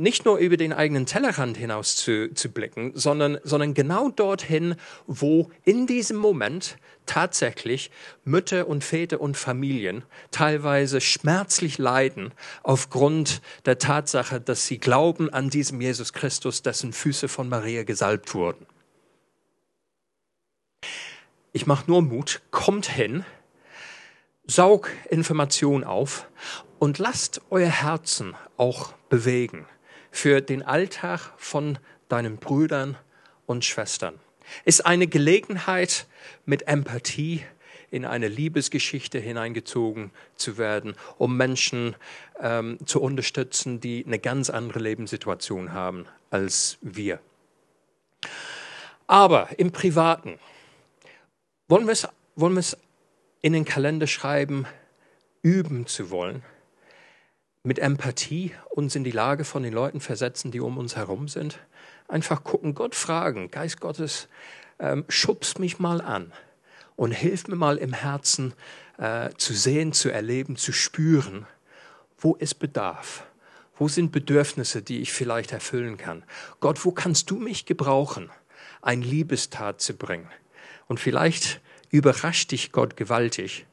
nicht 0.00 0.24
nur 0.24 0.38
über 0.38 0.56
den 0.56 0.72
eigenen 0.72 1.04
Tellerrand 1.04 1.56
hinaus 1.56 1.94
zu, 1.94 2.32
zu 2.32 2.50
blicken, 2.50 2.92
sondern, 2.94 3.38
sondern 3.44 3.74
genau 3.74 4.08
dorthin, 4.08 4.76
wo 5.06 5.50
in 5.64 5.86
diesem 5.86 6.16
Moment 6.16 6.78
tatsächlich 7.04 7.90
Mütter 8.24 8.66
und 8.66 8.82
Väter 8.82 9.20
und 9.20 9.36
Familien 9.36 10.02
teilweise 10.30 11.00
schmerzlich 11.00 11.76
leiden 11.76 12.32
aufgrund 12.62 13.42
der 13.66 13.78
Tatsache, 13.78 14.40
dass 14.40 14.66
sie 14.66 14.78
glauben 14.78 15.28
an 15.30 15.50
diesem 15.50 15.80
Jesus 15.80 16.12
Christus, 16.12 16.62
dessen 16.62 16.92
Füße 16.92 17.28
von 17.28 17.48
Maria 17.48 17.82
gesalbt 17.82 18.34
wurden. 18.34 18.66
Ich 21.52 21.66
mache 21.66 21.84
nur 21.90 22.00
Mut, 22.00 22.40
kommt 22.50 22.86
hin, 22.86 23.24
saug 24.46 24.90
Information 25.10 25.84
auf 25.84 26.26
und 26.78 26.98
lasst 26.98 27.42
euer 27.50 27.68
Herzen 27.68 28.34
auch 28.56 28.92
bewegen 29.08 29.66
für 30.10 30.40
den 30.40 30.62
Alltag 30.62 31.32
von 31.36 31.78
deinen 32.08 32.36
Brüdern 32.36 32.96
und 33.46 33.64
Schwestern. 33.64 34.14
Ist 34.64 34.84
eine 34.84 35.06
Gelegenheit, 35.06 36.06
mit 36.44 36.66
Empathie 36.66 37.44
in 37.90 38.04
eine 38.04 38.28
Liebesgeschichte 38.28 39.18
hineingezogen 39.18 40.10
zu 40.36 40.58
werden, 40.58 40.94
um 41.18 41.36
Menschen 41.36 41.96
ähm, 42.40 42.78
zu 42.86 43.00
unterstützen, 43.00 43.80
die 43.80 44.04
eine 44.06 44.18
ganz 44.18 44.50
andere 44.50 44.78
Lebenssituation 44.78 45.72
haben 45.72 46.06
als 46.30 46.78
wir. 46.80 47.20
Aber 49.06 49.48
im 49.58 49.72
Privaten 49.72 50.38
wollen 51.68 51.86
wir 51.86 51.92
es 51.92 52.08
wollen 52.36 52.54
wir 52.54 52.60
es 52.60 52.76
in 53.42 53.52
den 53.52 53.64
Kalender 53.64 54.06
schreiben, 54.06 54.66
üben 55.42 55.86
zu 55.86 56.10
wollen, 56.10 56.42
mit 57.62 57.78
Empathie 57.78 58.52
uns 58.70 58.96
in 58.96 59.04
die 59.04 59.10
Lage 59.10 59.44
von 59.44 59.62
den 59.62 59.74
Leuten 59.74 60.00
versetzen, 60.00 60.50
die 60.50 60.60
um 60.60 60.78
uns 60.78 60.96
herum 60.96 61.28
sind. 61.28 61.58
Einfach 62.08 62.42
gucken, 62.42 62.74
Gott 62.74 62.94
fragen, 62.94 63.50
Geist 63.50 63.80
Gottes, 63.80 64.28
ähm, 64.78 65.04
schubst 65.08 65.58
mich 65.58 65.78
mal 65.78 66.00
an 66.00 66.32
und 66.96 67.12
hilf 67.12 67.48
mir 67.48 67.56
mal 67.56 67.76
im 67.76 67.92
Herzen 67.92 68.54
äh, 68.98 69.30
zu 69.36 69.52
sehen, 69.52 69.92
zu 69.92 70.10
erleben, 70.10 70.56
zu 70.56 70.72
spüren, 70.72 71.46
wo 72.18 72.36
es 72.40 72.54
bedarf. 72.54 73.26
Wo 73.76 73.88
sind 73.88 74.12
Bedürfnisse, 74.12 74.82
die 74.82 75.00
ich 75.00 75.12
vielleicht 75.12 75.52
erfüllen 75.52 75.96
kann? 75.96 76.24
Gott, 76.60 76.84
wo 76.84 76.92
kannst 76.92 77.30
du 77.30 77.36
mich 77.36 77.66
gebrauchen, 77.66 78.30
ein 78.82 79.02
Liebestat 79.02 79.80
zu 79.80 79.94
bringen? 79.94 80.28
Und 80.86 80.98
vielleicht 80.98 81.60
überrascht 81.90 82.52
dich 82.52 82.72
Gott 82.72 82.96
gewaltig 82.96 83.66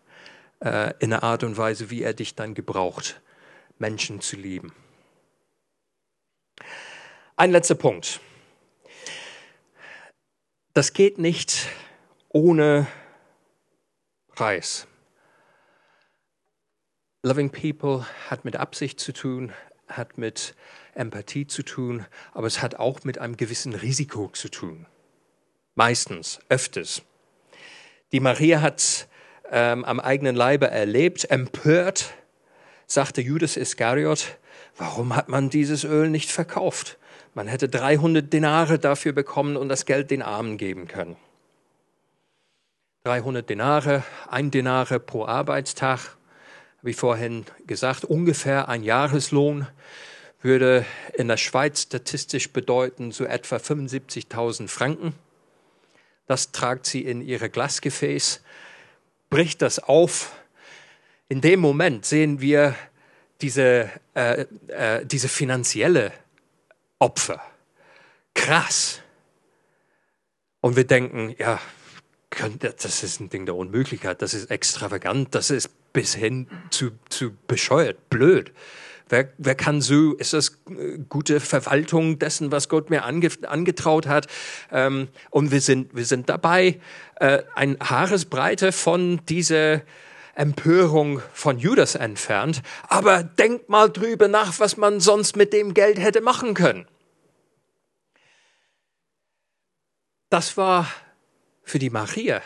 äh, 0.59 0.93
in 0.99 1.09
der 1.09 1.23
Art 1.23 1.43
und 1.43 1.57
Weise, 1.57 1.89
wie 1.89 2.03
er 2.03 2.13
dich 2.13 2.35
dann 2.35 2.53
gebraucht 2.53 3.21
Menschen 3.79 4.21
zu 4.21 4.35
lieben. 4.35 4.73
Ein 7.35 7.51
letzter 7.51 7.75
Punkt. 7.75 8.19
Das 10.73 10.93
geht 10.93 11.17
nicht 11.17 11.67
ohne 12.29 12.87
Preis. 14.29 14.87
Loving 17.23 17.49
People 17.49 18.05
hat 18.29 18.45
mit 18.45 18.55
Absicht 18.55 18.99
zu 18.99 19.11
tun, 19.11 19.51
hat 19.87 20.17
mit 20.17 20.55
Empathie 20.93 21.47
zu 21.47 21.63
tun, 21.63 22.05
aber 22.33 22.47
es 22.47 22.61
hat 22.61 22.75
auch 22.75 23.03
mit 23.03 23.17
einem 23.17 23.37
gewissen 23.37 23.73
Risiko 23.73 24.29
zu 24.29 24.49
tun. 24.49 24.85
Meistens, 25.75 26.39
öfters. 26.49 27.01
Die 28.11 28.19
Maria 28.19 28.61
hat 28.61 29.07
ähm, 29.51 29.83
am 29.85 29.99
eigenen 29.99 30.35
Leibe 30.35 30.67
erlebt, 30.69 31.29
empört, 31.29 32.13
sagte 32.87 33.21
Judas 33.21 33.57
Iskariot, 33.57 34.37
warum 34.77 35.15
hat 35.15 35.29
man 35.29 35.49
dieses 35.49 35.83
Öl 35.83 36.09
nicht 36.09 36.31
verkauft? 36.31 36.97
Man 37.33 37.47
hätte 37.47 37.69
300 37.69 38.33
Denare 38.33 38.79
dafür 38.79 39.11
bekommen 39.11 39.57
und 39.57 39.69
das 39.69 39.85
Geld 39.85 40.09
den 40.09 40.23
Armen 40.23 40.57
geben 40.57 40.87
können. 40.87 41.17
300 43.03 43.47
Denare, 43.47 44.03
ein 44.27 44.49
Denare 44.49 44.99
pro 44.99 45.25
Arbeitstag, 45.25 46.17
wie 46.81 46.93
vorhin 46.93 47.45
gesagt, 47.67 48.05
ungefähr 48.05 48.69
ein 48.69 48.83
Jahreslohn 48.83 49.67
würde 50.41 50.85
in 51.13 51.27
der 51.27 51.37
Schweiz 51.37 51.83
statistisch 51.83 52.51
bedeuten 52.51 53.11
so 53.11 53.25
etwa 53.25 53.57
75.000 53.57 54.67
Franken. 54.67 55.13
Das 56.25 56.51
tragt 56.51 56.85
sie 56.85 57.03
in 57.03 57.21
ihre 57.21 57.49
Glasgefäß, 57.49 58.41
bricht 59.29 59.61
das 59.61 59.79
auf, 59.79 60.35
in 61.29 61.41
dem 61.41 61.59
Moment 61.59 62.05
sehen 62.05 62.41
wir 62.41 62.75
diese, 63.41 63.89
äh, 64.13 64.45
äh, 64.67 65.05
diese 65.05 65.27
finanzielle 65.27 66.11
Opfer. 66.99 67.41
Krass. 68.33 69.01
Und 70.61 70.75
wir 70.75 70.85
denken, 70.85 71.35
ja, 71.37 71.59
das 72.59 73.03
ist 73.03 73.19
ein 73.19 73.29
Ding 73.29 73.45
der 73.45 73.55
Unmöglichkeit, 73.55 74.21
das 74.21 74.33
ist 74.33 74.51
extravagant, 74.51 75.33
das 75.33 75.49
ist 75.49 75.69
bis 75.93 76.15
hin 76.15 76.47
zu, 76.69 76.91
zu 77.09 77.35
bescheuert, 77.47 78.09
blöd. 78.09 78.51
Wer, 79.09 79.31
wer 79.37 79.55
kann 79.55 79.81
so, 79.81 80.13
ist 80.15 80.33
das 80.33 80.59
äh, 80.69 80.97
gute 81.07 81.39
Verwaltung 81.39 82.19
dessen, 82.19 82.51
was 82.51 82.67
Gott 82.67 82.89
mir 82.89 83.05
ange, 83.05 83.29
angetraut 83.47 84.05
hat? 84.05 84.27
Ähm, 84.71 85.07
und 85.29 85.51
wir 85.51 85.61
sind, 85.61 85.95
wir 85.95 86.05
sind 86.05 86.27
dabei, 86.27 86.79
äh, 87.15 87.43
ein 87.55 87.77
Haaresbreite 87.79 88.73
von 88.73 89.21
dieser 89.29 89.81
Empörung 90.37 91.21
von 91.33 91.57
Judas 91.57 91.95
entfernt, 91.95 92.61
aber 92.87 93.23
denkt 93.23 93.69
mal 93.69 93.89
drüber 93.89 94.27
nach, 94.27 94.59
was 94.59 94.77
man 94.77 94.99
sonst 94.99 95.35
mit 95.35 95.51
dem 95.51 95.73
Geld 95.73 95.97
hätte 95.97 96.21
machen 96.21 96.53
können. 96.53 96.87
Das 100.29 100.55
war 100.55 100.87
für 101.63 101.79
die 101.79 101.89
Maria 101.89 102.41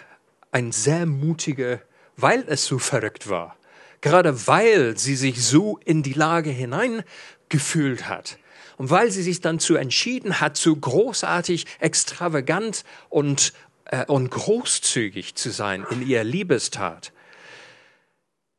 ein 0.52 0.72
sehr 0.72 1.06
mutiger, 1.06 1.82
weil 2.16 2.46
es 2.48 2.66
so 2.66 2.80
verrückt 2.80 3.30
war. 3.30 3.58
Gerade 4.00 4.48
weil 4.48 4.98
sie 4.98 5.16
sich 5.16 5.46
so 5.46 5.78
in 5.84 6.02
die 6.02 6.14
Lage 6.14 6.50
hineingefühlt 6.50 8.08
hat. 8.08 8.38
Und 8.78 8.90
weil 8.90 9.12
sie 9.12 9.22
sich 9.22 9.42
dann 9.42 9.60
zu 9.60 9.76
entschieden 9.76 10.40
hat, 10.40 10.58
so 10.58 10.76
großartig, 10.76 11.66
extravagant 11.80 12.84
und, 13.10 13.54
äh, 13.86 14.06
und 14.06 14.32
großzügig 14.32 15.36
zu 15.36 15.52
sein 15.52 15.86
in 15.92 16.08
ihrer 16.08 16.24
Liebestat 16.24 17.12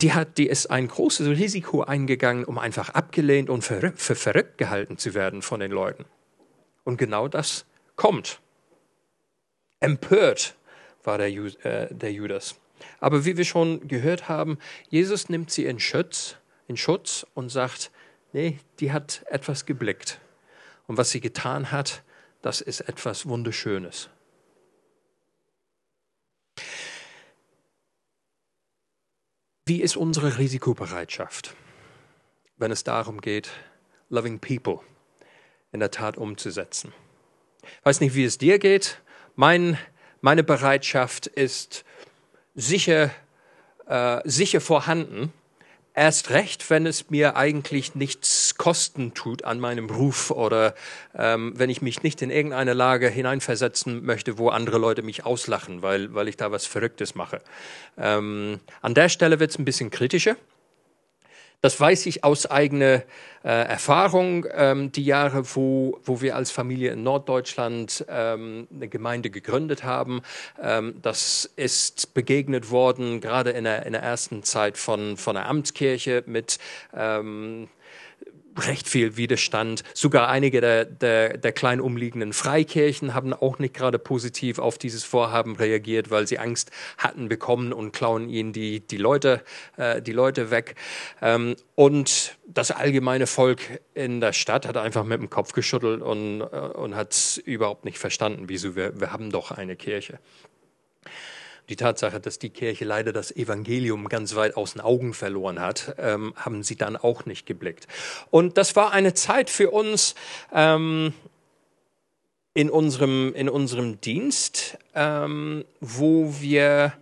die, 0.03 0.13
hat, 0.13 0.37
die 0.39 0.49
ist 0.49 0.67
ein 0.67 0.89
großes 0.89 1.29
Risiko 1.29 1.83
eingegangen, 1.83 2.45
um 2.45 2.59
einfach 2.59 2.91
abgelehnt 2.91 3.49
und 3.49 3.63
für, 3.63 3.93
für 3.95 4.15
verrückt 4.15 4.59
gehalten 4.59 4.99
zu 4.99 5.15
werden 5.15 5.43
von 5.43 5.61
den 5.61 5.71
Leuten. 5.71 6.05
Und 6.85 6.97
genau 6.97 7.29
das 7.29 7.65
kommt. 7.95 8.41
Empört 9.81 10.57
war 11.05 11.19
der, 11.19 11.29
äh, 11.29 11.95
der 11.95 12.13
Judas. 12.13 12.57
Aber 12.99 13.25
wie 13.25 13.37
wir 13.37 13.45
schon 13.45 13.87
gehört 13.87 14.29
haben, 14.29 14.59
Jesus 14.89 15.29
nimmt 15.29 15.51
sie 15.51 15.67
in 15.67 15.79
Schutz, 15.79 16.37
in 16.67 16.77
Schutz 16.77 17.25
und 17.35 17.49
sagt, 17.51 17.93
nee, 18.33 18.59
die 18.81 18.93
hat 18.93 19.25
etwas 19.29 19.67
geblickt. 19.67 20.21
Und 20.87 20.97
was 20.97 21.11
sie 21.11 21.21
getan 21.21 21.71
hat, 21.71 22.03
das 22.43 22.61
ist 22.61 22.81
etwas 22.81 23.27
Wunderschönes. 23.27 24.09
Wie 29.65 29.81
ist 29.81 29.97
unsere 29.97 30.39
Risikobereitschaft, 30.39 31.55
wenn 32.57 32.73
es 32.73 32.83
darum 32.83 33.21
geht, 33.21 33.49
loving 34.09 34.41
people 34.41 34.81
in 35.71 35.79
der 35.79 35.93
Tat 35.93 36.17
umzusetzen? 36.17 36.93
Ich 37.63 37.87
weiß 37.87 38.01
nicht, 38.01 38.17
wie 38.17 38.25
es 38.25 38.39
dir 38.39 38.59
geht. 38.59 39.01
Mein, 39.37 39.79
meine 40.21 40.43
Bereitschaft 40.43 41.29
ist 41.29 41.85
sicher, 42.57 43.13
äh, 43.87 44.21
sicher 44.25 44.61
vorhanden. 44.61 45.33
Erst 45.95 46.31
recht, 46.31 46.71
wenn 46.71 46.87
es 46.87 47.11
mir 47.11 47.37
eigentlich 47.37 47.95
nichts 47.95 48.55
kosten 48.57 49.13
tut 49.13 49.45
an 49.45 49.61
meinem 49.61 49.91
Ruf 49.91 50.31
oder 50.31 50.75
ähm, 51.15 51.53
wenn 51.57 51.69
ich 51.69 51.83
mich 51.83 52.03
nicht 52.03 52.23
in 52.23 52.31
irgendeine 52.31 52.73
Lage 52.73 53.11
hineinversetzen 53.11 54.03
möchte, 54.03 54.39
wo 54.39 54.49
andere 54.49 54.79
Leute 54.79 55.03
mich 55.03 55.27
auslachen, 55.27 55.83
weil, 55.83 56.15
weil 56.15 56.29
ich 56.29 56.39
da 56.39 56.51
was 56.51 56.65
Verrücktes 56.65 57.15
mache. 57.15 57.43
Ähm, 57.99 58.61
an 58.81 58.95
der 58.95 59.11
Stelle 59.11 59.39
wird 59.39 59.51
es 59.51 59.59
ein 59.59 59.67
bisschen 59.67 59.91
kritischer. 59.91 60.37
Das 61.63 61.79
weiß 61.79 62.07
ich 62.07 62.25
aus 62.25 62.51
eigener 62.51 63.05
äh, 63.45 63.49
Erfahrung. 63.49 64.47
Ähm, 64.53 64.91
die 64.91 65.05
Jahre, 65.05 65.45
wo, 65.55 66.01
wo 66.03 66.21
wir 66.21 66.35
als 66.35 66.51
Familie 66.51 66.91
in 66.91 67.05
Norddeutschland 67.05 68.05
ähm, 68.09 68.67
eine 68.75 68.89
Gemeinde 68.89 69.31
gegründet 69.31 69.85
haben, 69.85 70.23
ähm, 70.61 70.97
das 71.03 71.49
ist 71.55 72.15
begegnet 72.15 72.73
worden, 72.73 73.21
gerade 73.21 73.51
in 73.51 73.63
der, 73.63 73.87
in 73.87 73.93
der 73.93 74.03
ersten 74.03 74.43
Zeit 74.43 74.77
von, 74.77 75.17
von 75.17 75.37
der 75.37 75.49
Amtskirche 75.49 76.25
mit 76.27 76.59
ähm, 76.97 77.69
recht 78.59 78.89
viel 78.89 79.17
Widerstand. 79.17 79.83
Sogar 79.95 80.29
einige 80.29 80.61
der, 80.61 80.85
der, 80.85 81.39
der 81.39 81.53
klein 81.53 81.81
umliegenden 81.81 82.33
Freikirchen 82.33 83.15
haben 83.15 83.33
auch 83.33 83.59
nicht 83.59 83.75
gerade 83.75 83.99
positiv 83.99 84.59
auf 84.59 84.79
dieses 84.79 85.05
Vorhaben 85.05 85.57
reagiert, 85.57 86.11
weil 86.11 86.27
sie 86.27 86.39
Angst 86.39 86.71
hatten 86.99 87.29
bekommen 87.29 87.73
und 87.73 87.93
klauen 87.93 88.29
ihnen 88.29 88.53
die, 88.53 88.81
die, 88.81 88.97
Leute, 88.97 89.43
äh, 89.77 90.03
die 90.03 90.13
Leute 90.13 90.51
weg. 90.51 90.75
Ähm, 91.21 91.57
und 91.75 92.37
das 92.47 92.71
allgemeine 92.71 93.27
Volk 93.27 93.81
in 93.95 94.21
der 94.21 94.33
Stadt 94.33 94.67
hat 94.67 94.77
einfach 94.77 95.05
mit 95.05 95.21
dem 95.21 95.31
Kopf 95.31 95.53
geschüttelt 95.53 96.03
und, 96.03 96.41
äh, 96.41 96.45
und 96.45 96.95
hat 96.95 97.41
überhaupt 97.45 97.85
nicht 97.85 97.99
verstanden, 97.99 98.45
wieso 98.49 98.77
wir, 98.77 99.01
wir 99.01 99.13
haben 99.13 99.31
doch 99.31 99.51
eine 99.51 99.77
Kirche. 99.77 100.19
Die 101.69 101.77
Tatsache, 101.77 102.21
dass 102.21 102.39
die 102.39 102.51
Kirche 102.51 102.85
leider 102.85 103.13
das 103.13 103.35
Evangelium 103.35 104.09
ganz 104.09 104.35
weit 104.35 104.57
aus 104.57 104.73
den 104.73 104.81
Augen 104.81 105.15
verloren 105.15 105.61
hat, 105.61 105.95
ähm, 105.99 106.35
haben 106.37 106.63
sie 106.63 106.77
dann 106.77 106.97
auch 106.97 107.25
nicht 107.25 107.47
geblickt. 107.47 107.87
Und 108.31 108.59
das 108.59 108.77
war 108.77 108.93
eine 108.93 109.15
Zeit 109.15 109.49
für 109.49 109.71
uns 109.71 110.15
ähm, 110.53 111.15
in, 112.55 112.69
unserem, 112.69 113.33
in 113.35 113.49
unserem 113.49 114.01
Dienst, 114.01 114.77
ähm, 114.95 115.65
wo 115.81 116.35
wir 116.41 116.95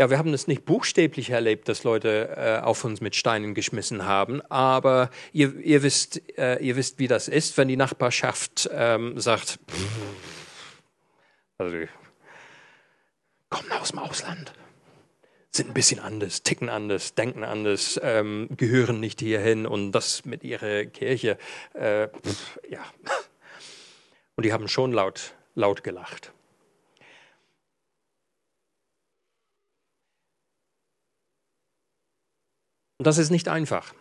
ja, 0.00 0.08
wir 0.08 0.16
haben 0.16 0.32
es 0.32 0.46
nicht 0.46 0.64
buchstäblich 0.64 1.28
erlebt, 1.28 1.68
dass 1.68 1.84
Leute 1.84 2.34
äh, 2.34 2.64
auf 2.64 2.84
uns 2.84 3.02
mit 3.02 3.14
Steinen 3.16 3.52
geschmissen 3.52 4.06
haben, 4.06 4.40
aber 4.48 5.10
ihr, 5.34 5.54
ihr, 5.58 5.82
wisst, 5.82 6.22
äh, 6.38 6.56
ihr 6.64 6.76
wisst, 6.76 6.98
wie 6.98 7.06
das 7.06 7.28
ist, 7.28 7.58
wenn 7.58 7.68
die 7.68 7.76
Nachbarschaft 7.76 8.70
ähm, 8.72 9.20
sagt, 9.20 9.58
also 11.58 11.76
kommen 13.50 13.72
aus 13.72 13.90
dem 13.90 13.98
Ausland, 13.98 14.52
sind 15.50 15.68
ein 15.68 15.74
bisschen 15.74 16.00
anders, 16.00 16.42
ticken 16.42 16.68
anders, 16.68 17.14
denken 17.14 17.44
anders, 17.44 18.00
ähm, 18.02 18.48
gehören 18.56 19.00
nicht 19.00 19.20
hierhin 19.20 19.66
und 19.66 19.92
das 19.92 20.24
mit 20.24 20.44
ihrer 20.44 20.84
Kirche, 20.86 21.36
äh, 21.74 22.08
pff, 22.08 22.60
ja. 22.68 22.84
Und 24.36 24.46
die 24.46 24.54
haben 24.54 24.68
schon 24.68 24.92
laut, 24.92 25.34
laut 25.54 25.84
gelacht. 25.84 26.32
Und 32.96 33.06
das 33.06 33.18
ist 33.18 33.28
nicht 33.28 33.48
einfach. 33.48 33.92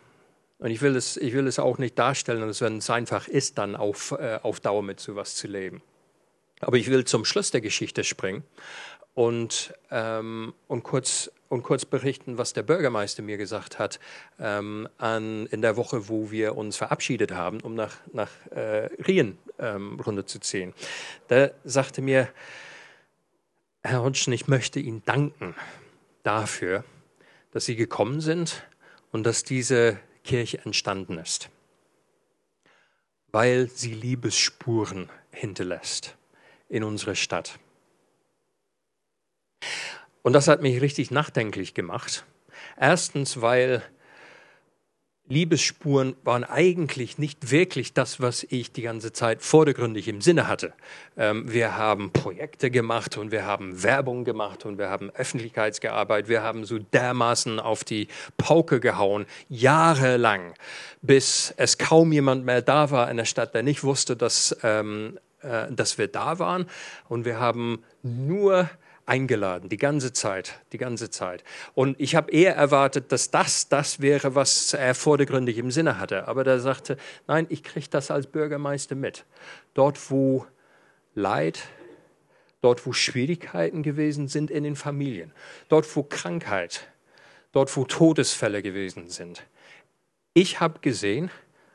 Und 0.60 0.72
ich 0.72 0.82
will 0.82 0.96
es, 0.96 1.18
ich 1.18 1.34
will 1.34 1.46
es 1.46 1.60
auch 1.60 1.78
nicht 1.78 2.00
darstellen, 2.00 2.40
dass 2.42 2.62
wenn 2.62 2.78
es 2.78 2.90
einfach 2.90 3.28
ist, 3.28 3.58
dann 3.58 3.76
auf, 3.76 4.12
äh, 4.12 4.40
auf 4.42 4.62
Dauer 4.62 4.82
mit 4.82 5.02
sowas 5.02 5.36
zu 5.36 5.48
leben. 5.48 5.82
Aber 6.62 6.78
ich 6.78 6.90
will 6.90 7.04
zum 7.04 7.26
Schluss 7.26 7.52
der 7.52 7.60
Geschichte 7.60 8.06
springen 8.06 8.44
und, 9.14 9.74
ähm, 9.92 10.54
und, 10.68 10.84
kurz, 10.84 11.32
und 11.50 11.64
kurz 11.64 11.86
berichten, 11.86 12.38
was 12.38 12.54
der 12.54 12.64
Bürgermeister 12.64 13.22
mir 13.22 13.38
gesagt 13.38 13.80
hat 13.80 14.00
ähm, 14.40 14.88
an, 14.98 15.46
in 15.48 15.62
der 15.62 15.78
Woche, 15.78 16.08
wo 16.10 16.32
wir 16.32 16.56
uns 16.56 16.78
verabschiedet 16.78 17.32
haben, 17.32 17.62
um 17.62 17.76
nach, 17.76 17.98
nach 18.14 18.32
äh, 18.52 18.90
Rien 19.02 19.38
ähm, 19.58 20.00
runterzuziehen. 20.00 20.74
Der 21.30 21.54
sagte 21.64 22.02
mir, 22.02 22.30
Herr 23.84 24.04
Hodgson, 24.04 24.34
ich 24.34 24.48
möchte 24.48 24.80
Ihnen 24.80 25.04
danken 25.06 25.56
dafür, 26.24 26.84
dass 27.52 27.66
Sie 27.66 27.76
gekommen 27.76 28.22
sind 28.22 28.64
und 29.12 29.24
dass 29.26 29.44
diese 29.44 30.00
Kirche 30.24 30.60
entstanden 30.64 31.18
ist, 31.18 31.50
weil 33.32 33.70
sie 33.70 33.94
Liebesspuren 33.94 35.10
hinterlässt 35.32 36.16
in 36.68 36.84
unserer 36.84 37.16
Stadt. 37.16 37.60
Und 40.22 40.34
das 40.34 40.48
hat 40.48 40.62
mich 40.62 40.82
richtig 40.82 41.12
nachdenklich 41.12 41.74
gemacht. 41.74 42.26
Erstens, 42.78 43.42
weil 43.42 43.84
Liebesspuren 45.30 46.16
waren 46.24 46.44
eigentlich 46.44 47.20
nicht 47.20 47.52
wirklich 47.52 47.94
das, 47.94 48.20
was 48.20 48.44
ich 48.50 48.72
die 48.72 48.82
ganze 48.82 49.14
Zeit 49.14 49.44
vordergründig 49.44 50.08
im 50.08 50.22
Sinne 50.22 50.48
hatte. 50.48 50.74
Ähm, 51.18 51.52
wir 51.54 51.78
haben 51.78 52.12
Projekte 52.12 52.72
gemacht 52.72 53.16
und 53.16 53.32
wir 53.32 53.46
haben 53.46 53.84
Werbung 53.84 54.26
gemacht 54.26 54.66
und 54.66 54.80
wir 54.80 54.90
haben 54.90 55.12
Öffentlichkeitsgearbeit. 55.12 56.30
Wir 56.30 56.42
haben 56.42 56.66
so 56.66 56.80
dermaßen 56.80 57.60
auf 57.60 57.84
die 57.84 58.08
Pauke 58.38 58.80
gehauen, 58.80 59.28
jahrelang, 59.50 60.56
bis 61.04 61.54
es 61.58 61.78
kaum 61.78 62.12
jemand 62.12 62.44
mehr 62.44 62.64
da 62.64 62.90
war 62.90 63.10
in 63.12 63.18
der 63.18 63.26
Stadt, 63.26 63.54
der 63.54 63.62
nicht 63.62 63.84
wusste, 63.84 64.16
dass, 64.16 64.58
ähm, 64.64 65.20
äh, 65.44 65.72
dass 65.72 66.00
wir 66.00 66.08
da 66.08 66.40
waren. 66.40 66.66
Und 67.08 67.26
wir 67.26 67.40
haben 67.40 67.84
nur 68.02 68.68
eingeladen, 69.10 69.70
die 69.70 69.78
ganze 69.78 70.14
Zeit, 70.14 70.60
die 70.72 70.78
ganze 70.78 71.10
Zeit. 71.10 71.44
Und 71.74 72.00
ich 72.00 72.16
habe 72.16 72.32
eher 72.32 72.56
erwartet, 72.56 73.12
dass 73.12 73.32
das 73.32 73.68
das 73.68 74.00
wäre, 74.00 74.36
was 74.36 74.74
er 74.74 74.94
vordergründig 74.94 75.58
im 75.58 75.72
Sinne 75.72 76.00
hatte. 76.00 76.28
Aber 76.28 76.44
der 76.44 76.60
sagte, 76.60 76.96
nein, 77.28 77.48
ich 77.50 77.64
kriege 77.64 77.88
das 77.90 78.12
als 78.12 78.28
Bürgermeister 78.28 78.96
mit. 78.96 79.26
Dort, 79.74 80.12
wo 80.12 80.46
Leid, 81.16 81.64
dort, 82.62 82.86
wo 82.86 82.94
Schwierigkeiten 82.94 83.82
gewesen 83.84 84.28
sind 84.28 84.52
in 84.52 84.64
den 84.64 84.76
Familien, 84.76 85.34
dort, 85.70 85.96
wo 85.96 86.04
Krankheit, 86.04 86.88
dort, 87.52 87.76
wo 87.76 87.86
Todesfälle 87.86 88.62
gewesen 88.62 89.10
sind. 89.10 89.44
Ich 90.34 90.60
habe 90.60 90.80
gesehen, 90.80 91.32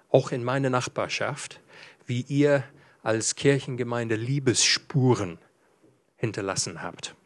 auch 0.08 0.30
in 0.30 0.44
meiner 0.44 0.70
Nachbarschaft, 0.70 1.60
wie 2.06 2.20
ihr 2.28 2.62
als 3.02 3.34
Kirchengemeinde 3.34 4.14
Liebesspuren 4.14 5.38
hinterlassen 6.16 6.80
habt. 6.80 7.16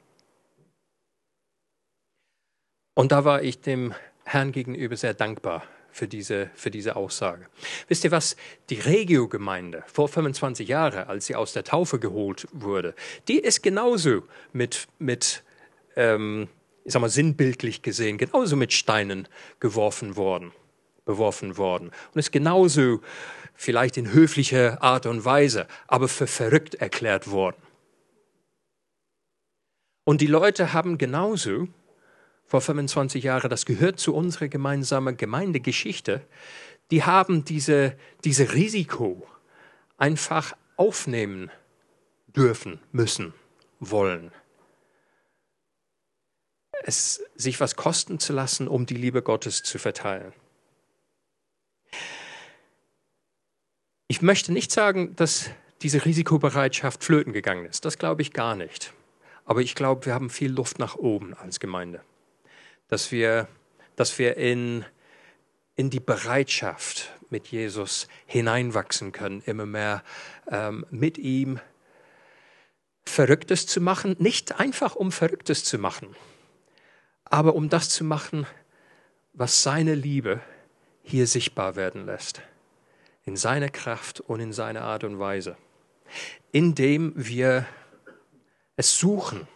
Und 2.99 3.13
da 3.13 3.25
war 3.25 3.45
ich 3.45 3.61
dem 3.61 3.95
Herrn 4.25 4.51
gegenüber 4.51 4.97
sehr 4.97 5.15
dankbar 5.15 5.63
für 5.93 6.09
diese, 6.09 6.51
für 6.57 6.73
diese 6.73 6.97
Aussage. 6.97 7.47
Wisst 7.87 8.03
ihr 8.03 8.11
was? 8.11 8.35
Die 8.71 8.75
Regio-Gemeinde 8.75 9.85
vor 9.87 10.09
25 10.09 10.67
Jahren, 10.67 11.07
als 11.07 11.27
sie 11.27 11.37
aus 11.37 11.53
der 11.53 11.63
Taufe 11.63 12.01
geholt 12.01 12.49
wurde, 12.51 12.97
die 13.29 13.39
ist 13.39 13.63
genauso 13.63 14.25
mit, 14.53 14.89
mit 14.99 15.45
ähm, 15.95 16.49
ich 16.85 16.93
sag 16.93 16.99
mal, 16.99 17.09
sinnbildlich 17.09 17.83
gesehen, 17.83 18.19
genauso 18.19 18.57
mit 18.57 18.73
Steinen 18.73 19.29
geworfen 19.61 20.17
worden, 20.17 20.51
beworfen 21.05 21.57
worden. 21.57 21.93
Und 22.13 22.19
ist 22.19 22.33
genauso, 22.33 23.01
vielleicht 23.55 23.97
in 23.97 24.13
höflicher 24.13 24.83
Art 24.83 25.07
und 25.07 25.25
Weise, 25.25 25.69
aber 25.87 26.09
für 26.09 26.27
verrückt 26.27 26.75
erklärt 26.75 27.31
worden. 27.31 27.63
Und 30.03 30.21
die 30.21 30.27
Leute 30.27 30.73
haben 30.73 30.99
genauso 30.99 31.69
vor 32.49 32.63
25 32.63 33.25
Jahren, 33.25 33.51
das 33.51 33.67
gehört 33.67 34.01
zu 34.01 34.15
unserer 34.15 34.49
gemeinsamen 34.49 35.17
Gemeindegeschichte, 35.17 36.23
die 36.91 37.05
haben 37.05 37.45
diese, 37.45 37.97
diese 38.25 38.55
Risiko 38.55 39.27
einfach 39.99 40.57
aufnehmen 40.77 41.51
dürfen, 42.29 42.81
müssen, 42.91 43.35
wollen. 43.79 44.33
es 46.85 47.23
sich 47.37 47.61
was 47.61 47.77
kosten 47.77 48.19
zu 48.19 48.33
lassen, 48.33 48.67
um 48.67 48.87
die 48.87 48.95
Liebe 48.95 49.21
Gottes 49.21 49.63
zu 49.63 49.79
verteilen. 49.79 50.33
Ich 54.07 54.23
möchte 54.23 54.53
nicht 54.53 54.73
sagen, 54.73 55.15
dass 55.17 55.51
diese 55.83 56.07
Risikobereitschaft 56.07 57.05
flöten 57.05 57.35
gegangen 57.35 57.67
ist. 57.67 57.85
Das 57.85 57.99
glaube 57.99 58.23
ich 58.23 58.33
gar 58.33 58.57
nicht. 58.57 58.95
Aber 59.45 59.61
ich 59.61 59.75
glaube, 59.75 60.07
wir 60.07 60.15
haben 60.15 60.31
viel 60.31 60.51
Luft 60.51 60.79
nach 60.79 60.97
oben 60.97 61.35
als 61.35 61.61
Gemeinde. 61.61 62.03
Dass 62.89 63.13
wir, 63.13 63.49
dass 63.97 64.19
wir 64.19 64.37
in, 64.37 64.85
in 65.77 65.91
die 65.91 66.01
Bereitschaft 66.01 67.13
mit 67.31 67.49
Jesus 67.49 68.09
hineinwachsen 68.27 69.13
können, 69.13 69.43
immer 69.47 69.67
mehr 69.67 70.03
ähm, 70.51 70.87
mit 70.91 71.19
ihm 71.19 71.61
Verrücktes 73.09 73.67
zu 73.67 73.81
machen. 73.81 74.17
Nicht 74.19 74.61
einfach, 74.61 74.95
um 74.95 75.13
Verrücktes 75.13 75.65
zu 75.65 75.79
machen, 75.79 76.15
aber 77.25 77.55
um 77.55 77.69
das 77.69 77.89
zu 77.89 78.05
machen, 78.05 78.47
was 79.33 79.63
seine 79.63 79.95
Liebe 79.95 80.41
hier 81.03 81.27
sichtbar 81.27 81.77
werden 81.77 82.07
lässt. 82.07 82.43
In 83.25 83.37
seiner 83.37 83.69
Kraft 83.69 84.21
und 84.21 84.41
in 84.41 84.53
seiner 84.53 84.83
Art 84.83 85.05
und 85.05 85.19
Weise. 85.19 85.57
Indem 86.53 87.13
wir 87.15 87.67
es 88.77 88.99
suchen, 88.99 89.47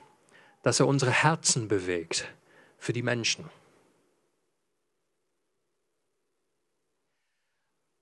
dass 0.63 0.81
er 0.81 0.87
unsere 0.87 1.11
Herzen 1.11 1.69
bewegt 1.69 2.29
für 2.83 2.93
die 2.93 3.05
Menschen. 3.05 3.49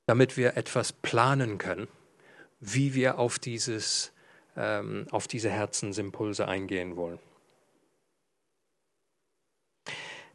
Damit 0.07 0.39
wir 0.39 0.57
etwas 0.57 0.95
planen 0.95 1.59
können, 1.59 1.87
wie 2.61 2.95
wir 2.95 3.19
auf, 3.19 3.39
dieses, 3.39 4.11
ähm, 4.57 5.07
auf 5.11 5.29
diese 5.29 5.51
Herzensimpulse 5.51 6.49
eingehen 6.49 6.97
wollen. 6.97 7.19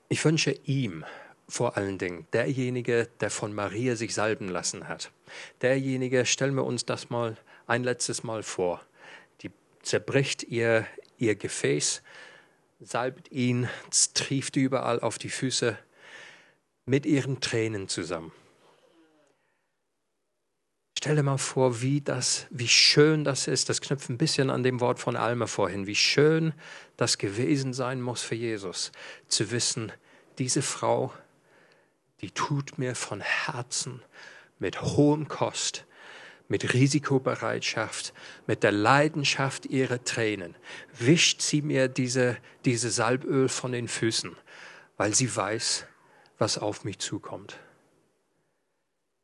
Ich 0.10 0.24
wünsche 0.24 0.52
ihm 0.52 1.04
vor 1.48 1.76
allen 1.76 1.98
Dingen, 1.98 2.28
derjenige, 2.32 3.10
der 3.20 3.32
von 3.32 3.52
Maria 3.52 3.96
sich 3.96 4.14
salben 4.14 4.48
lassen 4.48 4.88
hat, 4.88 5.12
derjenige, 5.62 6.28
stellen 6.28 6.54
wir 6.54 6.66
uns 6.66 6.86
das 6.86 7.10
mal 7.10 7.36
ein 7.66 7.84
letztes 7.84 8.24
Mal 8.24 8.44
vor, 8.44 8.86
die 9.42 9.50
zerbricht 9.82 10.44
ihr, 10.44 10.86
ihr 11.18 11.36
Gefäß, 11.36 12.04
salbt 12.80 13.32
ihn, 13.32 13.70
trieft 14.14 14.56
überall 14.56 15.00
auf 15.00 15.18
die 15.18 15.30
Füße 15.30 15.78
mit 16.86 17.06
ihren 17.06 17.42
Tränen 17.42 17.88
zusammen. 17.88 18.32
Stell 20.98 21.18
dir 21.18 21.24
mal 21.24 21.38
vor, 21.38 21.82
wie, 21.82 22.02
das, 22.02 22.48
wie 22.50 22.68
schön 22.68 23.24
das 23.24 23.48
ist. 23.48 23.70
Das 23.70 23.82
knüpft 23.82 24.10
ein 24.10 24.18
bisschen 24.18 24.50
an 24.50 24.64
dem 24.64 24.80
Wort 24.80 25.00
von 25.00 25.16
Alma 25.16 25.46
vorhin. 25.46 25.86
Wie 25.86 25.96
schön 25.96 26.54
das 26.98 27.18
gewesen 27.18 27.74
sein 27.74 28.02
muss 28.02 28.24
für 28.24 28.36
Jesus, 28.36 28.92
zu 29.28 29.52
wissen, 29.52 29.92
diese 30.40 30.62
Frau, 30.62 31.14
die 32.22 32.32
tut 32.32 32.78
mir 32.80 32.96
von 32.96 33.22
Herzen 33.22 34.02
mit 34.58 34.82
hohem 34.82 35.28
Kost, 35.28 35.86
mit 36.48 36.74
Risikobereitschaft, 36.74 38.14
mit 38.48 38.64
der 38.64 38.72
Leidenschaft 38.72 39.66
ihrer 39.66 40.04
Tränen, 40.04 40.56
wischt 40.98 41.42
sie 41.42 41.62
mir 41.62 41.88
diese, 41.88 42.38
diese 42.66 42.92
Salböl 42.92 43.50
von 43.50 43.72
den 43.72 43.88
Füßen, 43.88 44.36
weil 44.98 45.14
sie 45.14 45.34
weiß, 45.34 45.86
was 46.38 46.58
auf 46.58 46.84
mich 46.84 47.00
zukommt. 47.00 47.58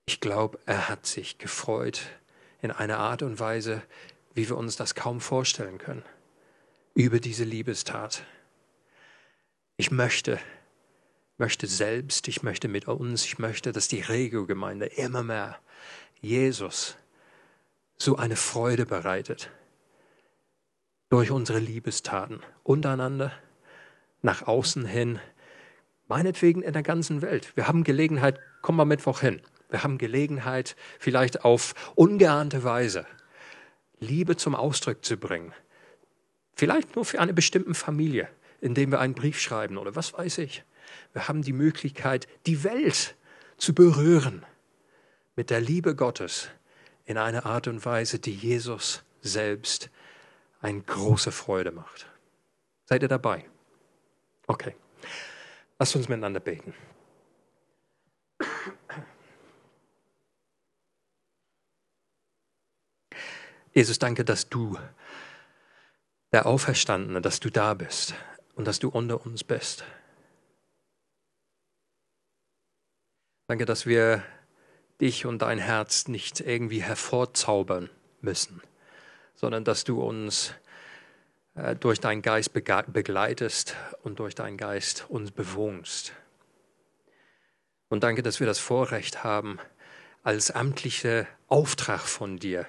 Ich 0.05 0.19
glaube, 0.19 0.59
er 0.65 0.89
hat 0.89 1.05
sich 1.05 1.37
gefreut 1.37 2.01
in 2.61 2.71
einer 2.71 2.97
Art 2.97 3.21
und 3.21 3.39
Weise, 3.39 3.83
wie 4.33 4.49
wir 4.49 4.57
uns 4.57 4.75
das 4.75 4.95
kaum 4.95 5.21
vorstellen 5.21 5.77
können, 5.77 6.03
über 6.95 7.19
diese 7.19 7.43
Liebestat. 7.43 8.23
Ich 9.77 9.91
möchte, 9.91 10.39
möchte 11.37 11.67
selbst, 11.67 12.27
ich 12.27 12.43
möchte 12.43 12.67
mit 12.67 12.87
uns, 12.87 13.25
ich 13.25 13.39
möchte, 13.39 13.71
dass 13.71 13.87
die 13.87 14.01
Regio-Gemeinde 14.01 14.87
immer 14.87 15.23
mehr 15.23 15.59
Jesus 16.19 16.97
so 18.01 18.15
eine 18.15 18.35
Freude 18.35 18.87
bereitet 18.87 19.51
durch 21.09 21.29
unsere 21.29 21.59
Liebestaten 21.59 22.39
untereinander, 22.63 23.31
nach 24.23 24.47
außen 24.47 24.85
hin, 24.85 25.19
meinetwegen 26.07 26.63
in 26.63 26.73
der 26.73 26.81
ganzen 26.81 27.21
Welt. 27.21 27.55
Wir 27.55 27.67
haben 27.67 27.83
Gelegenheit, 27.83 28.39
komm 28.63 28.77
mal 28.77 28.85
Mittwoch 28.85 29.19
hin. 29.19 29.39
Wir 29.69 29.83
haben 29.83 29.99
Gelegenheit, 29.99 30.75
vielleicht 30.97 31.45
auf 31.45 31.75
ungeahnte 31.93 32.63
Weise 32.63 33.05
Liebe 33.99 34.35
zum 34.35 34.55
Ausdruck 34.55 35.05
zu 35.05 35.17
bringen. 35.17 35.53
Vielleicht 36.55 36.95
nur 36.95 37.05
für 37.05 37.19
eine 37.19 37.33
bestimmte 37.33 37.75
Familie, 37.75 38.27
indem 38.61 38.89
wir 38.89 38.99
einen 38.99 39.13
Brief 39.13 39.39
schreiben 39.39 39.77
oder 39.77 39.95
was 39.95 40.13
weiß 40.13 40.39
ich. 40.39 40.63
Wir 41.13 41.27
haben 41.27 41.43
die 41.43 41.53
Möglichkeit, 41.53 42.27
die 42.47 42.63
Welt 42.63 43.15
zu 43.57 43.75
berühren 43.75 44.43
mit 45.35 45.51
der 45.51 45.61
Liebe 45.61 45.95
Gottes 45.95 46.49
in 47.11 47.17
einer 47.17 47.45
Art 47.45 47.67
und 47.67 47.85
Weise, 47.85 48.19
die 48.19 48.33
Jesus 48.33 49.03
selbst 49.21 49.89
eine 50.61 50.81
große 50.81 51.31
Freude 51.31 51.71
macht. 51.71 52.07
Seid 52.85 53.01
ihr 53.03 53.09
dabei? 53.09 53.45
Okay. 54.47 54.75
Lasst 55.77 55.95
uns 55.95 56.07
miteinander 56.07 56.39
beten. 56.39 56.73
Jesus, 63.73 63.99
danke, 63.99 64.23
dass 64.25 64.49
du 64.49 64.77
der 66.31 66.45
Auferstandene, 66.45 67.21
dass 67.21 67.39
du 67.39 67.49
da 67.49 67.73
bist 67.73 68.13
und 68.55 68.65
dass 68.65 68.79
du 68.79 68.89
unter 68.89 69.25
uns 69.25 69.43
bist. 69.43 69.83
Danke, 73.47 73.65
dass 73.65 73.85
wir 73.85 74.23
dich 75.01 75.25
und 75.25 75.41
dein 75.41 75.57
Herz 75.57 76.07
nicht 76.07 76.39
irgendwie 76.39 76.83
hervorzaubern 76.83 77.89
müssen, 78.21 78.61
sondern 79.35 79.63
dass 79.63 79.83
du 79.83 80.01
uns 80.01 80.53
äh, 81.55 81.75
durch 81.75 81.99
deinen 81.99 82.21
Geist 82.21 82.53
begleitest 82.53 83.75
und 84.03 84.19
durch 84.19 84.35
deinen 84.35 84.57
Geist 84.57 85.05
uns 85.09 85.31
bewohnst. 85.31 86.13
Und 87.89 88.03
danke, 88.03 88.21
dass 88.21 88.39
wir 88.39 88.47
das 88.47 88.59
Vorrecht 88.59 89.23
haben, 89.23 89.59
als 90.23 90.51
amtlicher 90.51 91.27
Auftrag 91.47 92.01
von 92.01 92.37
dir, 92.37 92.67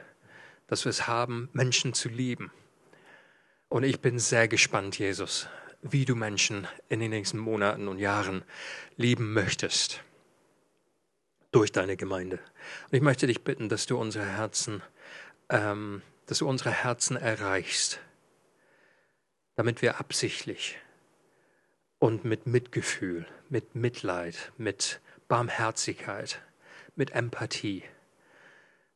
dass 0.67 0.85
wir 0.85 0.91
es 0.91 1.07
haben, 1.07 1.51
Menschen 1.53 1.93
zu 1.93 2.09
lieben. 2.09 2.51
Und 3.69 3.85
ich 3.85 4.01
bin 4.01 4.19
sehr 4.19 4.49
gespannt, 4.49 4.99
Jesus, 4.99 5.49
wie 5.83 6.07
du 6.07 6.15
Menschen 6.15 6.67
in 6.89 7.01
den 7.01 7.11
nächsten 7.11 7.39
Monaten 7.39 7.89
und 7.89 7.99
Jahren 7.99 8.43
lieben 8.97 9.33
möchtest 9.33 10.03
durch 11.53 11.71
deine 11.71 11.97
Gemeinde. 11.97 12.39
Und 12.39 12.97
ich 12.97 13.03
möchte 13.03 13.27
dich 13.27 13.45
bitten, 13.45 13.69
dass 13.69 13.87
du 13.87 13.97
unsere 13.99 14.27
Herzen, 14.27 14.83
ähm, 15.49 16.03
dass 16.27 16.39
du 16.39 16.49
unsere 16.49 16.71
Herzen 16.71 17.17
erreichst, 17.17 18.01
damit 19.55 19.81
wir 19.83 20.01
absichtlich 20.01 20.79
und 22.01 22.25
mit 22.25 22.47
Mitgefühl, 22.47 23.27
mit 23.49 23.77
Mitleid, 23.77 24.53
mit 24.59 25.01
Barmherzigkeit, 25.29 26.43
mit 26.97 27.13
Empathie 27.13 27.85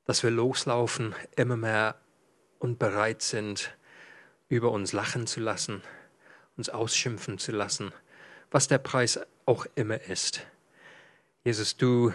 dass 0.07 0.23
wir 0.23 0.31
loslaufen, 0.31 1.15
immer 1.35 1.57
mehr 1.57 1.97
und 2.59 2.79
bereit 2.79 3.23
sind, 3.23 3.77
über 4.49 4.71
uns 4.71 4.93
lachen 4.93 5.27
zu 5.27 5.41
lassen, 5.41 5.83
uns 6.57 6.71
ausschimpfen 6.71 7.39
zu 7.39 7.53
lassen, 7.53 7.93
was 8.51 8.69
der 8.69 8.79
Preis 8.79 9.21
auch 9.45 9.67
immer 9.75 10.01
ist. 10.03 10.47
Jesus, 11.45 11.77
du, 11.77 12.15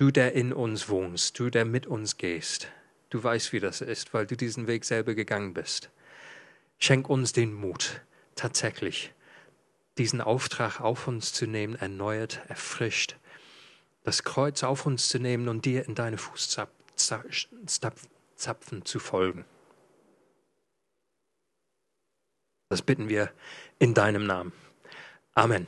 du, 0.00 0.10
der 0.10 0.32
in 0.32 0.54
uns 0.54 0.88
wohnst, 0.88 1.38
du, 1.38 1.50
der 1.50 1.66
mit 1.66 1.86
uns 1.86 2.16
gehst, 2.16 2.68
du 3.10 3.22
weißt, 3.22 3.52
wie 3.52 3.60
das 3.60 3.82
ist, 3.82 4.14
weil 4.14 4.26
du 4.26 4.34
diesen 4.34 4.66
Weg 4.66 4.86
selber 4.86 5.14
gegangen 5.14 5.52
bist. 5.52 5.90
Schenk 6.78 7.10
uns 7.10 7.34
den 7.34 7.52
Mut, 7.52 8.00
tatsächlich 8.34 9.12
diesen 9.98 10.22
Auftrag 10.22 10.80
auf 10.80 11.06
uns 11.06 11.34
zu 11.34 11.46
nehmen, 11.46 11.74
erneuert, 11.74 12.40
erfrischt, 12.48 13.16
das 14.02 14.24
Kreuz 14.24 14.62
auf 14.62 14.86
uns 14.86 15.08
zu 15.08 15.18
nehmen 15.18 15.48
und 15.48 15.66
dir 15.66 15.86
in 15.86 15.94
deine 15.94 16.16
Fußstapfen 16.16 16.80
Zapfen 18.36 18.84
zu 18.86 18.98
folgen. 18.98 19.44
Das 22.70 22.80
bitten 22.80 23.10
wir 23.10 23.30
in 23.78 23.92
deinem 23.92 24.26
Namen. 24.26 24.54
Amen. 25.34 25.66